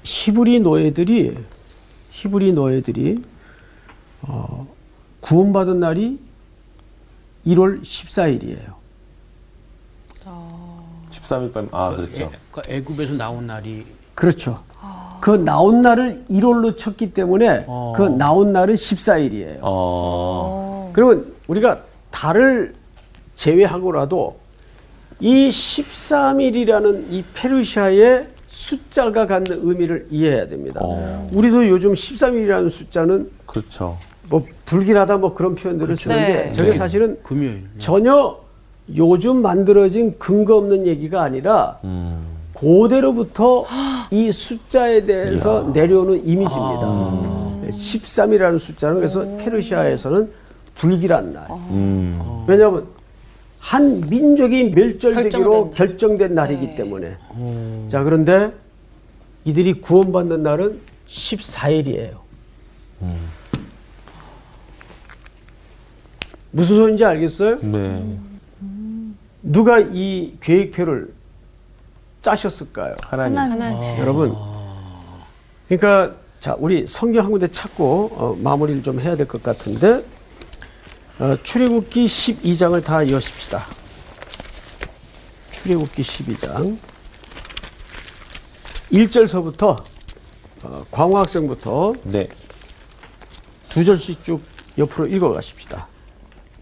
히브리 0.03 0.59
노예들이 0.59 1.37
히브리 2.11 2.53
노예들이 2.53 3.23
어, 4.21 4.67
구원받은 5.21 5.79
날이 5.79 6.19
1월 7.45 7.81
14일이에요. 7.81 8.78
13일 11.29 11.53
밤. 11.53 11.69
아, 11.71 11.95
그렇죠. 11.95 12.31
그 12.51 12.61
애굽에서 12.67 13.13
나온 13.13 13.45
날이 13.47 13.85
그렇죠. 14.15 14.59
그 15.21 15.31
나온 15.31 15.81
날을 15.81 16.23
1월로 16.29 16.77
쳤기 16.77 17.13
때문에 17.13 17.65
어. 17.67 17.93
그 17.95 18.03
나온 18.03 18.53
날은 18.53 18.75
14일이에요. 18.75 19.59
어. 19.61 20.91
그러면 20.93 21.33
우리가 21.47 21.81
달을 22.09 22.73
제외하고라도 23.35 24.37
이 25.19 25.49
13일이라는 25.49 27.05
이 27.09 27.23
페르시아의 27.33 28.27
숫자가 28.47 29.27
갖는 29.27 29.59
의미를 29.63 30.07
이해해야 30.09 30.47
됩니다. 30.47 30.79
어. 30.81 31.29
우리도 31.33 31.67
요즘 31.67 31.93
13일이라는 31.93 32.69
숫자는 32.69 33.29
그렇죠. 33.45 33.97
뭐 34.29 34.45
불길하다 34.65 35.17
뭐 35.17 35.33
그런 35.33 35.55
표현들을 35.55 35.95
쓰는데 35.95 36.45
네. 36.45 36.51
저게 36.51 36.69
네. 36.69 36.75
사실은 36.75 37.19
금요일. 37.23 37.67
전혀 37.77 38.37
요즘 38.95 39.41
만들어진 39.41 40.17
근거 40.17 40.57
없는 40.57 40.87
얘기가 40.87 41.21
아니라 41.21 41.77
음. 41.83 42.21
고대로부터 42.53 43.65
이 44.11 44.31
숫자에 44.31 45.05
대해서 45.05 45.69
내려오는 45.73 46.15
이미지입니다. 46.25 46.87
13이라는 47.69 48.57
숫자는 48.57 48.95
그래서 48.95 49.25
페르시아에서는 49.37 50.29
불길한 50.75 51.33
날. 51.33 51.47
음. 51.69 52.43
왜냐하면 52.47 52.87
한 53.59 54.01
민족이 54.09 54.71
멸절되기로 54.71 55.71
결정된 55.71 55.73
날. 55.73 55.73
결정된 55.73 56.33
날이기 56.33 56.67
네. 56.67 56.75
때문에. 56.75 57.17
자 57.89 58.03
그런데 58.03 58.51
이들이 59.45 59.73
구원받는 59.81 60.43
날은 60.43 60.79
14일이에요. 61.07 62.11
무슨 66.51 66.75
소리인지 66.75 67.05
알겠어요? 67.05 67.57
네. 67.61 68.17
누가 69.41 69.79
이 69.79 70.35
계획표를 70.41 71.13
짜셨을까요? 72.21 72.95
하나님. 73.03 73.37
하나님. 73.37 73.99
여러분, 73.99 74.35
그러니까 75.67 76.15
자 76.39 76.55
우리 76.57 76.85
성경 76.87 77.23
한 77.25 77.31
군데 77.31 77.47
찾고 77.47 78.09
어, 78.13 78.37
마무리를 78.41 78.83
좀 78.83 78.99
해야 78.99 79.15
될 79.15 79.27
것 79.27 79.41
같은데 79.43 80.03
어, 81.19 81.35
출애굽기 81.43 82.05
12장을 82.05 82.83
다 82.83 83.09
여십시다. 83.09 83.65
출애굽기 85.51 86.01
12장 86.01 86.77
1절서부터 88.91 89.83
어, 90.63 90.85
광호 90.91 91.17
학생부터 91.17 91.93
네. 92.03 92.27
두 93.69 93.83
절씩 93.83 94.23
쭉 94.23 94.41
옆으로 94.77 95.07
읽어 95.07 95.31
가십시다. 95.31 95.87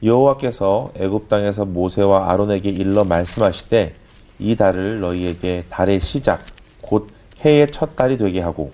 여호와께서 0.04 0.92
애굽 1.00 1.28
땅에서 1.28 1.66
모세와 1.66 2.32
아론에게 2.32 2.70
일러 2.70 3.04
말씀하시되 3.04 3.94
이 4.40 4.56
달을 4.56 5.00
너희에게 5.00 5.64
달의 5.70 6.00
시작 6.00 6.42
곧 6.82 7.10
해의 7.42 7.72
첫 7.72 7.96
달이 7.96 8.18
되게 8.18 8.40
하고 8.40 8.72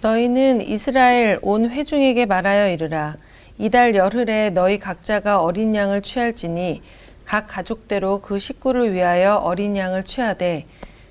너희는 0.00 0.62
이스라엘 0.62 1.38
온 1.42 1.70
회중에게 1.70 2.24
말하여 2.24 2.70
이르라. 2.70 3.16
이달 3.58 3.94
열흘에 3.94 4.50
너희 4.50 4.78
각자가 4.78 5.42
어린 5.42 5.74
양을 5.74 6.00
취할지니 6.00 6.80
각 7.26 7.46
가족대로 7.46 8.22
그 8.22 8.38
식구를 8.38 8.94
위하여 8.94 9.34
어린 9.36 9.76
양을 9.76 10.04
취하되 10.04 10.64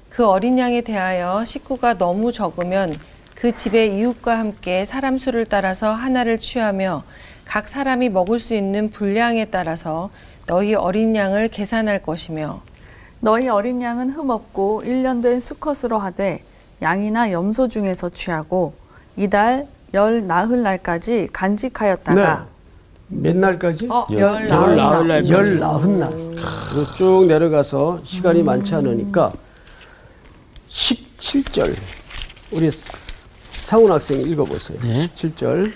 그 0.10 0.26
어린 0.26 0.58
양에 0.58 0.82
대하여 0.82 1.46
식구가 1.46 2.00
너무 2.00 2.32
적으면 2.32 2.92
그 3.36 3.52
집의 3.52 3.96
이웃과 3.96 4.38
함께 4.38 4.84
사람 4.84 5.20
수를 5.20 5.46
따라서 5.46 5.94
하나를 5.94 6.40
취하며 6.40 7.04
각 7.50 7.68
사람이 7.68 8.10
먹을 8.10 8.40
수 8.40 8.54
있는 8.54 8.92
분량에 8.92 9.46
따라서 9.46 10.12
너희 10.46 10.76
어린 10.76 11.16
양을 11.16 11.48
계산할 11.48 12.04
것이며 12.04 12.62
너희 13.22 13.48
어린 13.50 13.82
양은 13.82 14.12
흠없고 14.12 14.84
1년 14.86 15.24
된 15.24 15.40
수컷으로 15.40 15.98
하되 15.98 16.44
양이나 16.84 17.32
염소 17.32 17.68
중에서 17.68 18.10
취하고 18.10 18.74
이달 19.18 19.68
열 19.96 20.28
나흘 20.28 20.62
날까지 20.62 21.30
간직하였다가 21.34 22.46
몇 23.08 23.36
날까지? 23.36 23.88
어, 23.90 24.06
열- 24.12 24.22
열열 24.22 24.48
나흘 24.48 24.76
나흘 24.76 25.08
날. 25.08 25.28
열 25.30 25.58
나흔 25.60 26.00
날. 26.00 26.12
쭉 26.96 27.26
내려가서 27.28 28.02
시간이 28.04 28.44
많지 28.44 28.76
않으니까 28.76 29.34
17절. 30.70 31.76
우리 32.52 32.70
상훈 33.54 33.92
학생 33.92 34.22
읽어보세요. 34.22 34.80
네. 34.82 34.98
17절. 35.08 35.74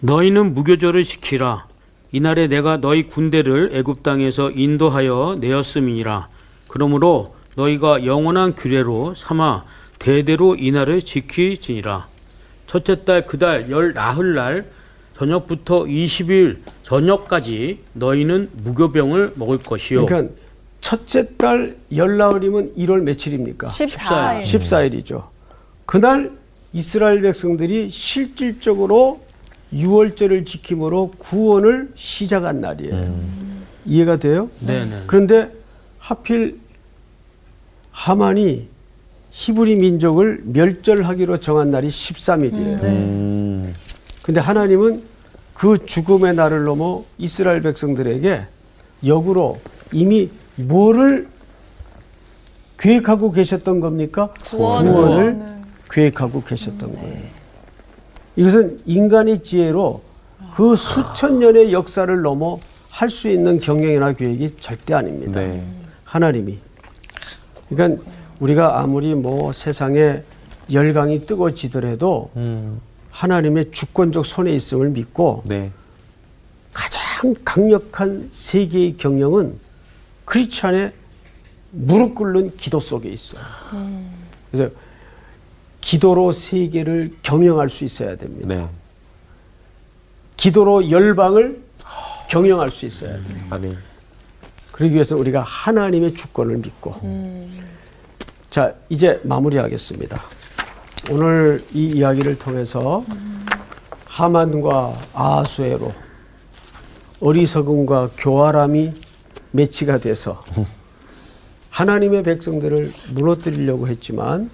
너희는 0.00 0.54
무교절을 0.54 1.04
지키라. 1.04 1.66
이날에 2.12 2.46
내가 2.46 2.78
너희 2.78 3.02
군대를 3.02 3.70
애굽 3.72 4.02
땅에서 4.02 4.50
인도하여 4.50 5.38
내었음이니라. 5.40 6.28
그러므로 6.68 7.34
너희가 7.56 8.04
영원한 8.06 8.54
규례로 8.54 9.14
삼아 9.14 9.64
대대로 9.98 10.54
이날을 10.54 11.02
지키지니라. 11.02 12.06
첫째 12.66 13.04
달 13.04 13.26
그달열 13.26 13.94
나흘 13.94 14.34
날 14.34 14.66
저녁부터 15.16 15.84
20일 15.84 16.58
저녁까지 16.84 17.80
너희는 17.94 18.50
무교병을 18.52 19.32
먹을 19.34 19.58
것이요. 19.58 20.06
그러니까 20.06 20.34
첫째 20.80 21.36
달 21.36 21.76
열나흘이면 21.94 22.74
1월 22.76 23.02
며칠입니까? 23.02 23.66
14일. 23.66 24.42
14일이죠. 24.42 25.24
그날 25.86 26.30
이스라엘 26.72 27.20
백성들이 27.22 27.88
실질적으로 27.90 29.20
유월절을 29.72 30.44
지킴으로 30.44 31.12
구원을 31.18 31.90
시작한 31.94 32.60
날이에요. 32.60 33.14
이해가 33.84 34.18
돼요? 34.18 34.50
네네. 34.60 35.04
그런데 35.06 35.50
하필 35.98 36.58
하만이 37.90 38.68
히브리 39.30 39.76
민족을 39.76 40.42
멸절하기로 40.44 41.38
정한 41.40 41.70
날이 41.70 41.88
13일이에요. 41.88 42.82
음, 42.82 43.74
근데 44.22 44.40
하나님은 44.40 45.02
그 45.54 45.84
죽음의 45.84 46.34
날을 46.34 46.64
넘어 46.64 47.04
이스라엘 47.18 47.60
백성들에게 47.60 48.46
역으로 49.06 49.60
이미 49.92 50.30
뭐를 50.56 51.28
계획하고 52.78 53.32
계셨던 53.32 53.80
겁니까? 53.80 54.32
구원을. 54.44 55.24
을 55.24 55.58
계획하고 55.90 56.42
계셨던 56.44 56.94
거예요. 56.94 57.37
이것은 58.42 58.78
인간의 58.86 59.42
지혜로 59.42 60.00
그 60.54 60.76
수천 60.76 61.40
년의 61.40 61.72
역사를 61.72 62.22
넘어 62.22 62.60
할 62.88 63.10
수 63.10 63.28
있는 63.28 63.58
경영이나 63.58 64.12
계획이 64.12 64.56
절대 64.60 64.94
아닙니다. 64.94 65.40
네. 65.40 65.64
하나님이. 66.04 66.58
그러니까 67.68 68.02
우리가 68.38 68.78
아무리 68.80 69.14
뭐 69.14 69.50
세상에 69.52 70.22
열강이 70.72 71.26
뜨거워지더라도 71.26 72.30
음, 72.36 72.80
하나님의 73.10 73.72
주권적 73.72 74.24
손에 74.24 74.52
있음을 74.52 74.90
믿고 74.90 75.42
네. 75.46 75.70
가장 76.72 77.34
강력한 77.44 78.28
세계의 78.30 78.96
경영은 78.98 79.58
크리스찬의 80.24 80.92
무릎 81.72 82.14
꿇는 82.14 82.56
기도 82.56 82.78
속에 82.78 83.08
있어요. 83.08 83.40
그래서 84.50 84.72
기도로 85.80 86.32
세계를 86.32 87.16
경영할 87.22 87.68
수 87.68 87.84
있어야 87.84 88.16
됩니다. 88.16 88.48
네. 88.48 88.68
기도로 90.36 90.90
열방을 90.90 91.62
경영할 92.28 92.68
수 92.68 92.86
있어야 92.86 93.12
돼요. 93.12 93.38
아멘. 93.50 93.76
그러기 94.72 94.94
위해서 94.94 95.16
우리가 95.16 95.40
하나님의 95.40 96.14
주권을 96.14 96.58
믿고 96.58 96.94
자 98.50 98.74
이제 98.88 99.20
마무리하겠습니다. 99.24 100.22
오늘 101.10 101.60
이 101.72 101.86
이야기를 101.88 102.38
통해서 102.38 103.04
하만과 104.04 105.00
아수에로 105.14 105.92
어리석음과 107.20 108.10
교활함이 108.16 108.94
매치가 109.50 109.98
돼서 109.98 110.44
하나님의 111.70 112.22
백성들을 112.22 112.92
무너뜨리려고 113.14 113.88
했지만 113.88 114.50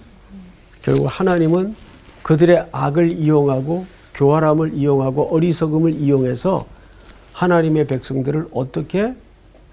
결국 0.84 1.06
하나님은 1.08 1.74
그들의 2.22 2.66
악을 2.72 3.12
이용하고 3.12 3.86
교활함을 4.14 4.74
이용하고 4.74 5.34
어리석음을 5.34 5.94
이용해서 5.94 6.64
하나님의 7.32 7.86
백성들을 7.86 8.48
어떻게 8.52 9.14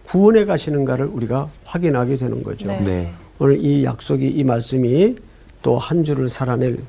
구원해 0.05 0.45
가시는가를 0.45 1.05
우리가 1.05 1.49
확인하게 1.65 2.17
되는 2.17 2.41
거죠. 2.43 2.67
네. 2.67 2.79
네. 2.79 3.13
오늘 3.39 3.63
이 3.63 3.83
약속이 3.83 4.27
이 4.27 4.43
말씀이 4.43 5.15
또 5.61 5.77
한 5.77 6.03
주를 6.03 6.27
살아낼 6.27 6.79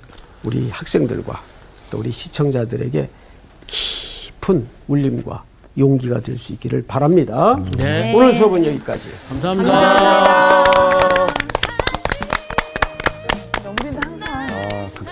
우리 0.44 0.70
학생들과 0.70 1.38
또 1.90 1.98
우리 1.98 2.10
시청자들에게 2.10 3.08
깊은 3.66 4.66
울림과 4.88 5.44
용기가 5.78 6.20
될 6.20 6.38
수 6.38 6.52
있기를 6.54 6.84
바랍니다. 6.86 7.58
네. 7.78 8.14
오늘 8.14 8.32
수업은 8.32 8.66
여기까지. 8.66 9.08
감사합니다. 9.28 9.70
우리는 9.70 10.61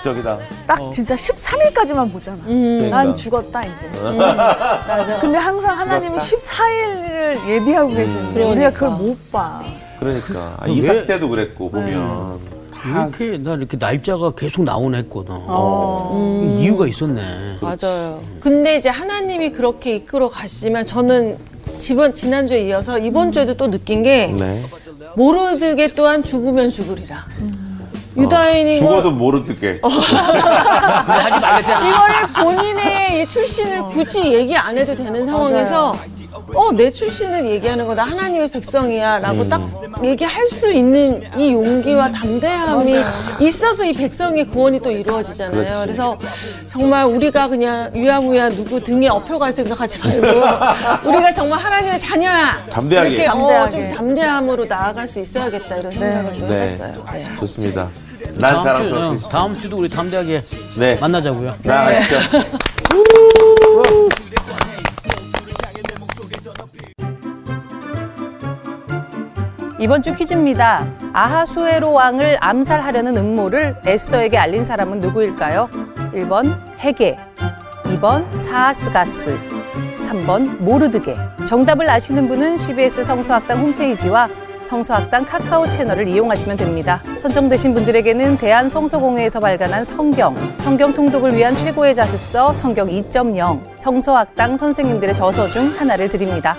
극적이다. 0.00 0.38
딱 0.66 0.90
진짜 0.92 1.14
13일까지만 1.14 2.10
보잖아. 2.12 2.38
그러니까. 2.44 2.88
난 3.04 3.14
죽었다 3.14 3.60
이제. 3.62 4.00
맞아. 4.16 5.20
근데 5.20 5.38
항상 5.38 5.78
하나님이 5.78 6.18
14일을 6.18 7.48
예비하고 7.48 7.88
계시는데 7.90 8.44
우리가 8.50 8.70
그러니까. 8.70 8.70
그걸 8.70 8.90
못 8.90 9.32
봐. 9.32 9.62
그러니까 9.98 10.54
아, 10.58 10.64
왜- 10.66 10.72
이삭 10.72 11.06
때도 11.06 11.28
그랬고 11.28 11.70
보면 11.70 12.38
이렇게 12.86 13.36
나 13.38 13.54
이렇게 13.54 13.76
날짜가 13.76 14.32
계속 14.32 14.62
나오네 14.64 14.98
했거든. 14.98 15.34
어. 15.38 16.56
이유가 16.58 16.86
있었네. 16.86 17.58
맞아요. 17.60 18.22
근데 18.40 18.76
이제 18.76 18.88
하나님이 18.88 19.52
그렇게 19.52 19.96
이끌어 19.96 20.28
가시지만 20.30 20.86
저는 20.86 21.36
지번 21.78 22.14
지난주에 22.14 22.62
이어서 22.68 22.98
이번 22.98 23.32
주에도 23.32 23.54
또 23.54 23.70
느낀 23.70 24.02
게 24.02 24.28
네. 24.28 24.64
모르드게 25.14 25.92
또한 25.92 26.24
죽으면 26.24 26.70
죽으리라. 26.70 27.26
유다인인 28.16 28.80
거 28.80 28.86
죽어도 28.88 29.10
모르게. 29.12 29.80
하지 29.84 31.40
말랬잖아. 31.40 31.88
이거를 31.88 32.26
본인의 32.44 33.22
이 33.22 33.26
출신을 33.26 33.82
굳이 33.84 34.20
얘기 34.32 34.56
안 34.56 34.76
해도 34.76 34.94
되는 34.94 35.24
상황에서 35.24 35.94
어 36.54 36.70
내 36.72 36.88
출신을 36.90 37.44
얘기하는 37.46 37.86
거다 37.86 38.04
하나님의 38.04 38.48
백성이야 38.48 39.18
라고 39.18 39.48
딱 39.48 39.60
얘기할 40.04 40.46
수 40.46 40.72
있는 40.72 41.22
이 41.36 41.52
용기와 41.52 42.10
담대함이 42.10 42.94
있어서 43.40 43.84
이 43.84 43.92
백성의 43.92 44.46
구원이 44.48 44.78
또 44.80 44.90
이루어지잖아요. 44.90 45.60
그렇지. 45.62 45.78
그래서 45.82 46.18
정말 46.70 47.04
우리가 47.06 47.48
그냥 47.48 47.90
유야무야 47.94 48.50
누구 48.50 48.82
등에 48.82 49.08
엎혀갈 49.08 49.52
생각하지 49.52 49.98
말고 49.98 50.26
우리가 51.10 51.34
정말 51.34 51.58
하나님의 51.58 51.98
자녀야. 51.98 52.64
담대하게. 52.70 53.08
이렇게 53.10 53.26
어, 53.28 53.32
담대하게. 53.32 53.70
좀 53.70 53.88
담대함으로 53.96 54.64
나아갈 54.66 55.06
수 55.06 55.18
있어야겠다 55.20 55.76
이런 55.76 55.92
생각을 55.92 56.36
또 56.38 56.46
네. 56.46 56.60
했어요. 56.62 57.04
네. 57.12 57.24
좋습니다. 57.38 57.88
난 58.34 58.54
다음 58.54 58.56
주, 58.56 58.62
자랑스럽게. 58.62 59.24
어, 59.24 59.28
다음 59.28 59.58
주도 59.60 59.76
우리 59.78 59.88
담대하게 59.88 60.42
네. 60.78 60.94
만나자고요. 60.96 61.56
나가시죠. 61.62 62.16
이번 69.80 70.02
주 70.02 70.12
퀴즈입니다. 70.12 70.86
아하수에로 71.14 71.94
왕을 71.94 72.36
암살하려는 72.38 73.16
음모를 73.16 73.76
에스더에게 73.86 74.36
알린 74.36 74.66
사람은 74.66 75.00
누구일까요? 75.00 75.70
1번 76.12 76.54
헤게, 76.80 77.18
2번 77.84 78.30
사하스가스, 78.36 79.38
3번 79.96 80.58
모르드게. 80.58 81.14
정답을 81.46 81.88
아시는 81.88 82.28
분은 82.28 82.58
CBS 82.58 83.04
성서학당 83.04 83.58
홈페이지와 83.58 84.28
성서학당 84.64 85.24
카카오 85.24 85.66
채널을 85.66 86.06
이용하시면 86.06 86.58
됩니다. 86.58 87.00
선정되신 87.18 87.72
분들에게는 87.72 88.36
대한성서공회에서 88.36 89.40
발간한 89.40 89.86
성경, 89.86 90.36
성경 90.58 90.92
통독을 90.92 91.34
위한 91.34 91.54
최고의 91.54 91.94
자습서 91.94 92.52
성경 92.52 92.86
2.0, 92.86 93.60
성서학당 93.78 94.58
선생님들의 94.58 95.14
저서 95.14 95.48
중 95.48 95.72
하나를 95.78 96.10
드립니다. 96.10 96.54